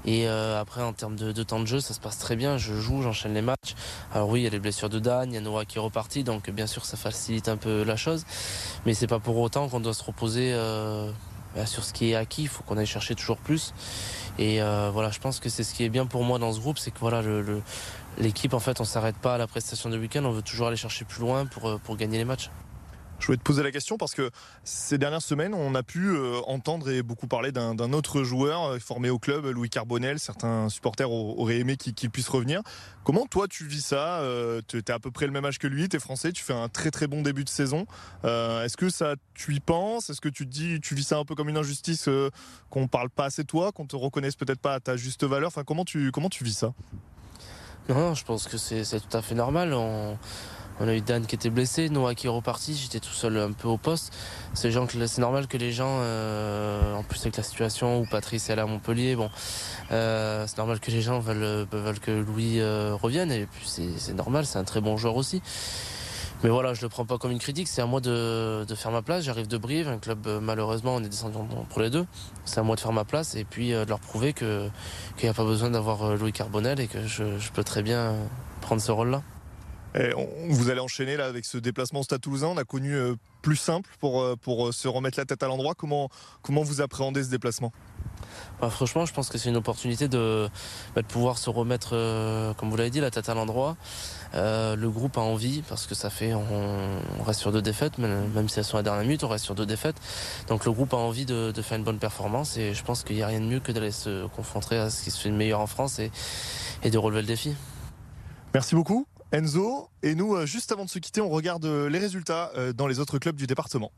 Et 0.05 0.27
euh, 0.27 0.59
après, 0.59 0.81
en 0.81 0.93
termes 0.93 1.15
de, 1.15 1.43
temps 1.43 1.59
de 1.59 1.65
jeu, 1.65 1.79
ça 1.79 1.93
se 1.93 1.99
passe 1.99 2.17
très 2.17 2.35
bien. 2.35 2.57
Je 2.57 2.73
joue, 2.73 3.01
j'enchaîne 3.01 3.33
les 3.33 3.41
matchs. 3.41 3.75
Alors 4.13 4.29
oui, 4.29 4.41
il 4.41 4.43
y 4.43 4.47
a 4.47 4.49
les 4.49 4.59
blessures 4.59 4.89
de 4.89 4.99
Dan, 4.99 5.31
il 5.31 5.35
y 5.35 5.37
a 5.37 5.41
Noah 5.41 5.65
qui 5.65 5.77
est 5.77 5.81
reparti, 5.81 6.23
donc 6.23 6.49
bien 6.49 6.67
sûr, 6.67 6.85
ça 6.85 6.97
facilite 6.97 7.49
un 7.49 7.57
peu 7.57 7.83
la 7.83 7.95
chose. 7.95 8.25
Mais 8.85 8.93
c'est 8.93 9.07
pas 9.07 9.19
pour 9.19 9.37
autant 9.37 9.67
qu'on 9.67 9.79
doit 9.79 9.93
se 9.93 10.03
reposer 10.03 10.51
euh, 10.53 11.11
bah, 11.55 11.65
sur 11.65 11.83
ce 11.83 11.93
qui 11.93 12.11
est 12.11 12.15
acquis. 12.15 12.43
Il 12.43 12.47
faut 12.47 12.63
qu'on 12.63 12.77
aille 12.77 12.85
chercher 12.85 13.15
toujours 13.15 13.37
plus. 13.37 13.73
Et 14.37 14.61
euh, 14.61 14.89
voilà, 14.93 15.11
je 15.11 15.19
pense 15.19 15.39
que 15.39 15.49
c'est 15.49 15.63
ce 15.63 15.73
qui 15.73 15.83
est 15.83 15.89
bien 15.89 16.05
pour 16.05 16.23
moi 16.23 16.39
dans 16.39 16.53
ce 16.53 16.59
groupe, 16.59 16.79
c'est 16.79 16.91
que 16.91 16.99
voilà, 16.99 17.21
l'équipe, 18.17 18.53
en 18.53 18.59
fait, 18.59 18.79
on 18.79 18.85
s'arrête 18.85 19.17
pas 19.17 19.35
à 19.35 19.37
la 19.37 19.47
prestation 19.47 19.89
de 19.89 19.97
week-end, 19.97 20.23
on 20.23 20.31
veut 20.31 20.41
toujours 20.41 20.67
aller 20.67 20.77
chercher 20.77 21.03
plus 21.03 21.21
loin 21.21 21.45
pour 21.45 21.97
gagner 21.97 22.17
les 22.17 22.25
matchs. 22.25 22.49
Je 23.19 23.25
voulais 23.25 23.37
te 23.37 23.43
poser 23.43 23.63
la 23.63 23.71
question 23.71 23.97
parce 23.97 24.15
que 24.15 24.31
ces 24.63 24.97
dernières 24.97 25.21
semaines, 25.21 25.53
on 25.53 25.75
a 25.75 25.83
pu 25.83 26.07
euh, 26.07 26.39
entendre 26.47 26.89
et 26.89 27.03
beaucoup 27.03 27.27
parler 27.27 27.51
d'un 27.51 27.93
autre 27.93 28.23
joueur 28.23 28.63
euh, 28.63 28.79
formé 28.79 29.09
au 29.09 29.19
club, 29.19 29.45
Louis 29.45 29.69
Carbonel. 29.69 30.19
Certains 30.19 30.69
supporters 30.69 31.11
auraient 31.11 31.57
aimé 31.57 31.75
qu'il 31.75 31.93
qu 31.93 32.09
puisse 32.09 32.29
revenir. 32.29 32.61
Comment 33.03 33.25
toi 33.25 33.47
tu 33.49 33.65
vis 33.65 33.83
ça 33.83 34.21
euh, 34.21 34.61
Tu 34.67 34.77
es 34.77 34.91
à 34.91 34.99
peu 34.99 35.11
près 35.11 35.25
le 35.25 35.33
même 35.33 35.43
âge 35.43 35.59
que 35.59 35.67
lui, 35.67 35.89
tu 35.89 35.97
es 35.97 35.99
français, 35.99 36.31
tu 36.31 36.43
fais 36.43 36.53
un 36.53 36.69
très 36.69 36.91
très 36.91 37.07
bon 37.07 37.21
début 37.21 37.43
de 37.43 37.49
saison. 37.49 37.85
Est-ce 38.23 38.77
que 38.77 38.89
ça, 38.89 39.15
tu 39.33 39.53
y 39.53 39.59
penses? 39.59 40.09
Est-ce 40.09 40.21
que 40.21 40.29
tu 40.29 40.45
te 40.45 40.51
dis, 40.51 40.79
tu 40.79 40.95
vis 40.95 41.03
ça 41.03 41.17
un 41.17 41.25
peu 41.25 41.35
comme 41.35 41.49
une 41.49 41.57
injustice 41.57 42.07
qu'on 42.69 42.87
parle 42.87 43.09
pas 43.09 43.25
assez 43.25 43.41
de 43.43 43.47
toi, 43.47 43.71
qu'on 43.71 43.85
te 43.85 43.95
reconnaisse 43.95 44.35
peut-être 44.35 44.61
pas 44.61 44.75
à 44.75 44.79
ta 44.79 44.95
juste 44.95 45.25
valeur? 45.25 45.47
Enfin, 45.47 45.63
comment 45.63 45.83
tu, 45.83 46.11
comment 46.11 46.29
tu 46.29 46.43
vis 46.43 46.57
ça? 46.57 46.73
Non, 47.89 48.13
je 48.13 48.23
pense 48.23 48.47
que 48.47 48.57
c'est 48.57 48.83
tout 48.83 49.17
à 49.17 49.21
fait 49.21 49.35
normal. 49.35 49.73
On 50.81 50.87
a 50.87 50.93
eu 50.93 51.01
Dan 51.01 51.25
qui 51.25 51.35
était 51.35 51.49
blessé, 51.49 51.89
Noah 51.89 52.15
qui 52.15 52.27
est 52.27 52.29
reparti, 52.29 52.73
j'étais 52.73 53.01
tout 53.01 53.11
seul 53.11 53.37
un 53.37 53.51
peu 53.51 53.67
au 53.67 53.77
poste. 53.77 54.13
C'est 54.53 54.73
normal 55.17 55.47
que 55.47 55.57
les 55.57 55.73
gens, 55.73 55.97
euh, 55.99 56.95
en 56.95 57.03
plus 57.03 57.19
avec 57.21 57.35
la 57.35 57.43
situation 57.43 57.99
où 57.99 58.05
Patrice 58.05 58.49
est 58.49 58.53
allé 58.53 58.61
à 58.61 58.65
Montpellier, 58.65 59.17
euh, 59.91 60.45
c'est 60.47 60.57
normal 60.57 60.79
que 60.79 60.89
les 60.89 61.01
gens 61.01 61.19
veulent, 61.19 61.67
veulent 61.69 61.99
que 61.99 62.11
Louis 62.11 62.61
euh, 62.61 62.95
revienne 62.95 63.29
et 63.31 63.45
puis 63.45 63.67
c'est 63.97 64.13
normal, 64.13 64.45
c'est 64.45 64.57
un 64.57 64.63
très 64.63 64.79
bon 64.79 64.95
joueur 64.95 65.17
aussi. 65.17 65.41
Mais 66.43 66.49
voilà, 66.49 66.73
je 66.73 66.81
le 66.81 66.87
prends 66.87 67.05
pas 67.05 67.17
comme 67.17 67.31
une 67.31 67.39
critique, 67.39 67.67
c'est 67.67 67.81
à 67.81 67.85
moi 67.85 67.99
de, 67.99 68.65
faire 68.73 68.91
ma 68.91 69.01
place. 69.01 69.25
J'arrive 69.25 69.47
de 69.47 69.57
Brive, 69.57 69.89
un 69.89 69.97
club 69.97 70.25
malheureusement 70.41 70.95
on 70.95 71.03
est 71.03 71.09
descendu 71.09 71.37
pour 71.67 71.81
les 71.81 71.89
deux. 71.89 72.05
C'est 72.45 72.61
à 72.61 72.63
moi 72.63 72.77
de 72.77 72.81
faire 72.81 72.93
ma 72.93 73.03
place 73.03 73.35
et 73.35 73.43
puis 73.43 73.71
de 73.71 73.83
leur 73.83 73.99
prouver 73.99 74.31
qu'il 74.31 74.71
n'y 75.23 75.27
a 75.27 75.33
pas 75.33 75.43
besoin 75.43 75.71
d'avoir 75.71 76.15
Louis 76.15 76.31
Carbonel 76.31 76.79
et 76.79 76.87
que 76.87 77.05
je 77.05 77.51
peux 77.53 77.65
très 77.65 77.83
bien 77.83 78.15
prendre 78.61 78.81
ce 78.81 78.93
rôle-là. 78.93 79.21
Et 79.95 80.13
on, 80.15 80.27
vous 80.49 80.69
allez 80.69 80.79
enchaîner 80.79 81.17
là 81.17 81.25
avec 81.25 81.45
ce 81.45 81.57
déplacement 81.57 82.01
au 82.01 82.03
Stade 82.03 82.21
Toulousain. 82.21 82.47
On 82.47 82.57
a 82.57 82.63
connu 82.63 82.93
euh, 82.95 83.15
plus 83.41 83.55
simple 83.55 83.89
pour, 83.99 84.21
euh, 84.21 84.35
pour 84.35 84.73
se 84.73 84.87
remettre 84.87 85.19
la 85.19 85.25
tête 85.25 85.41
à 85.43 85.47
l'endroit. 85.47 85.73
Comment, 85.75 86.09
comment 86.41 86.61
vous 86.61 86.81
appréhendez 86.81 87.23
ce 87.23 87.29
déplacement? 87.29 87.71
Bah, 88.61 88.69
Franchement, 88.69 89.05
je 89.05 89.13
pense 89.13 89.29
que 89.29 89.37
c'est 89.37 89.49
une 89.49 89.57
opportunité 89.57 90.07
de, 90.07 90.47
bah, 90.95 91.01
de, 91.01 91.07
pouvoir 91.07 91.37
se 91.37 91.49
remettre, 91.49 91.91
euh, 91.93 92.53
comme 92.53 92.69
vous 92.69 92.77
l'avez 92.77 92.89
dit, 92.89 92.99
la 92.99 93.11
tête 93.11 93.29
à 93.29 93.33
l'endroit. 93.33 93.77
Euh, 94.35 94.75
le 94.75 94.89
groupe 94.89 95.17
a 95.17 95.21
envie 95.21 95.63
parce 95.63 95.87
que 95.87 95.95
ça 95.95 96.09
fait, 96.09 96.33
on, 96.33 96.43
on 97.19 97.23
reste 97.23 97.39
sur 97.39 97.51
deux 97.51 97.63
défaites, 97.63 97.97
même 97.97 98.47
si 98.47 98.59
elles 98.59 98.65
sont 98.65 98.77
à 98.77 98.79
la 98.79 98.83
dernière 98.83 99.03
minute, 99.03 99.23
on 99.23 99.27
reste 99.27 99.45
sur 99.45 99.55
deux 99.55 99.65
défaites. 99.65 99.95
Donc 100.47 100.65
le 100.65 100.71
groupe 100.71 100.93
a 100.93 100.97
envie 100.97 101.25
de, 101.25 101.51
de 101.51 101.61
faire 101.63 101.79
une 101.79 101.83
bonne 101.83 101.97
performance 101.97 102.55
et 102.57 102.75
je 102.75 102.83
pense 102.83 103.03
qu'il 103.03 103.15
n'y 103.15 103.23
a 103.23 103.27
rien 103.27 103.39
de 103.39 103.45
mieux 103.45 103.59
que 103.59 103.71
d'aller 103.71 103.91
se 103.91 104.27
confronter 104.27 104.77
à 104.77 104.91
ce 104.91 105.03
qui 105.03 105.09
se 105.09 105.19
fait 105.19 105.29
de 105.29 105.35
meilleur 105.35 105.61
en 105.61 105.67
France 105.67 105.97
et, 105.97 106.11
et 106.83 106.91
de 106.91 106.97
relever 106.99 107.21
le 107.21 107.27
défi. 107.27 107.55
Merci 108.53 108.75
beaucoup. 108.75 109.07
Enzo. 109.31 109.89
Et 110.03 110.15
nous, 110.15 110.45
juste 110.45 110.71
avant 110.71 110.85
de 110.85 110.89
se 110.89 110.99
quitter, 110.99 111.21
on 111.21 111.29
regarde 111.29 111.65
les 111.65 111.99
résultats 111.99 112.51
dans 112.75 112.87
les 112.87 112.99
autres 112.99 113.19
clubs 113.19 113.35
du 113.35 113.47
département. 113.47 113.91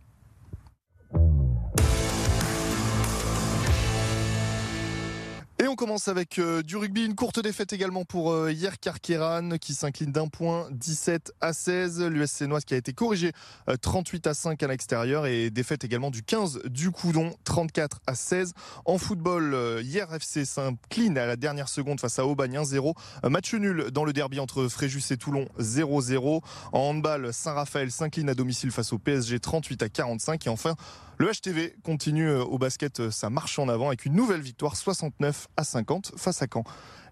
On 5.72 5.76
commence 5.76 6.10
avec 6.10 6.38
euh, 6.38 6.62
du 6.64 6.76
rugby, 6.76 7.06
une 7.06 7.16
courte 7.16 7.40
défaite 7.40 7.72
également 7.72 8.04
pour 8.04 8.34
euh, 8.34 8.52
hier 8.52 8.78
Carqueran 8.78 9.52
qui 9.58 9.74
s'incline 9.74 10.12
d'un 10.12 10.28
point 10.28 10.68
17 10.72 11.32
à 11.40 11.54
16. 11.54 12.04
L'USC 12.04 12.42
Noise 12.42 12.66
qui 12.66 12.74
a 12.74 12.78
été 12.78 12.92
corrigé 12.92 13.32
euh, 13.70 13.78
38 13.78 14.28
à 14.28 14.34
5 14.34 14.62
à 14.64 14.68
l'extérieur 14.68 15.28
et 15.28 15.50
défaite 15.50 15.86
également 15.86 16.12
du 16.12 16.24
15 16.24 16.64
du 16.66 16.92
Coudon 16.92 17.34
34 17.46 18.02
à 18.06 18.16
16. 18.16 18.52
En 18.84 18.98
football, 18.98 19.54
euh, 19.54 19.82
hier 19.82 20.14
FC 20.14 20.44
s'incline 20.44 21.18
à 21.18 21.26
la 21.26 21.38
dernière 21.38 21.70
seconde 21.70 22.02
face 22.02 22.20
à 22.20 22.26
Aubagne 22.26 22.58
1-0. 22.58 22.94
match 23.30 23.54
nul 23.54 23.92
dans 23.92 24.04
le 24.04 24.12
derby 24.12 24.42
entre 24.42 24.68
Fréjus 24.68 25.04
et 25.12 25.18
Toulon 25.18 25.48
0-0. 25.58 26.42
En 26.74 26.80
handball, 26.80 27.34
Saint-Raphaël 27.34 27.92
s'incline 27.92 28.28
à 28.28 28.34
domicile 28.34 28.72
face 28.72 28.92
au 28.92 29.00
PSG 29.00 29.40
38 29.40 29.84
à 29.84 29.90
45 29.90 30.48
et 30.48 30.50
enfin 30.50 30.76
le 31.18 31.30
HTV 31.30 31.76
continue 31.84 32.32
au 32.32 32.58
basket 32.58 33.12
sa 33.12 33.30
marche 33.30 33.60
en 33.60 33.70
avant 33.70 33.90
avec 33.90 34.06
une 34.06 34.16
nouvelle 34.16 34.42
victoire 34.42 34.76
69 34.76 35.50
à 35.56 35.61
50 35.64 36.14
face 36.18 36.42
à 36.42 36.48
Caen. 36.52 36.64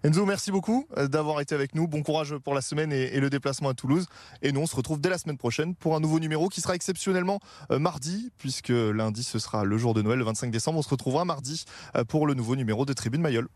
Enzo, 0.02 0.24
merci 0.24 0.50
beaucoup 0.50 0.86
d'avoir 0.96 1.42
été 1.42 1.54
avec 1.54 1.74
nous. 1.74 1.86
Bon 1.86 2.02
courage 2.02 2.34
pour 2.38 2.54
la 2.54 2.62
semaine 2.62 2.90
et, 2.90 3.14
et, 3.14 3.20
le 3.20 3.28
déplacement 3.28 3.68
à 3.68 3.74
Toulouse. 3.74 4.06
Et 4.40 4.50
nous, 4.50 4.60
on 4.60 4.66
se 4.66 4.74
retrouve 4.74 4.98
dès 4.98 5.10
la 5.10 5.18
semaine 5.18 5.36
prochaine 5.36 5.74
pour 5.74 5.94
un 5.94 6.00
nouveau 6.00 6.18
numéro 6.18 6.48
qui 6.48 6.62
sera 6.62 6.74
exceptionnellement 6.74 7.38
euh, 7.70 7.78
mardi, 7.78 8.30
puisque 8.38 8.70
lundi, 8.70 9.22
ce 9.22 9.38
sera 9.38 9.64
le 9.64 9.76
jour 9.76 9.92
de 9.92 10.00
Noël, 10.00 10.18
le 10.18 10.24
25 10.24 10.50
décembre. 10.50 10.78
On 10.78 10.82
se 10.82 10.88
retrouvera 10.88 11.26
mardi 11.26 11.64
euh, 11.96 12.04
pour 12.04 12.26
le 12.26 12.32
nouveau 12.32 12.56
numéro 12.56 12.86
de 12.86 12.94
Tribune 12.94 13.20
Mayol. 13.20 13.48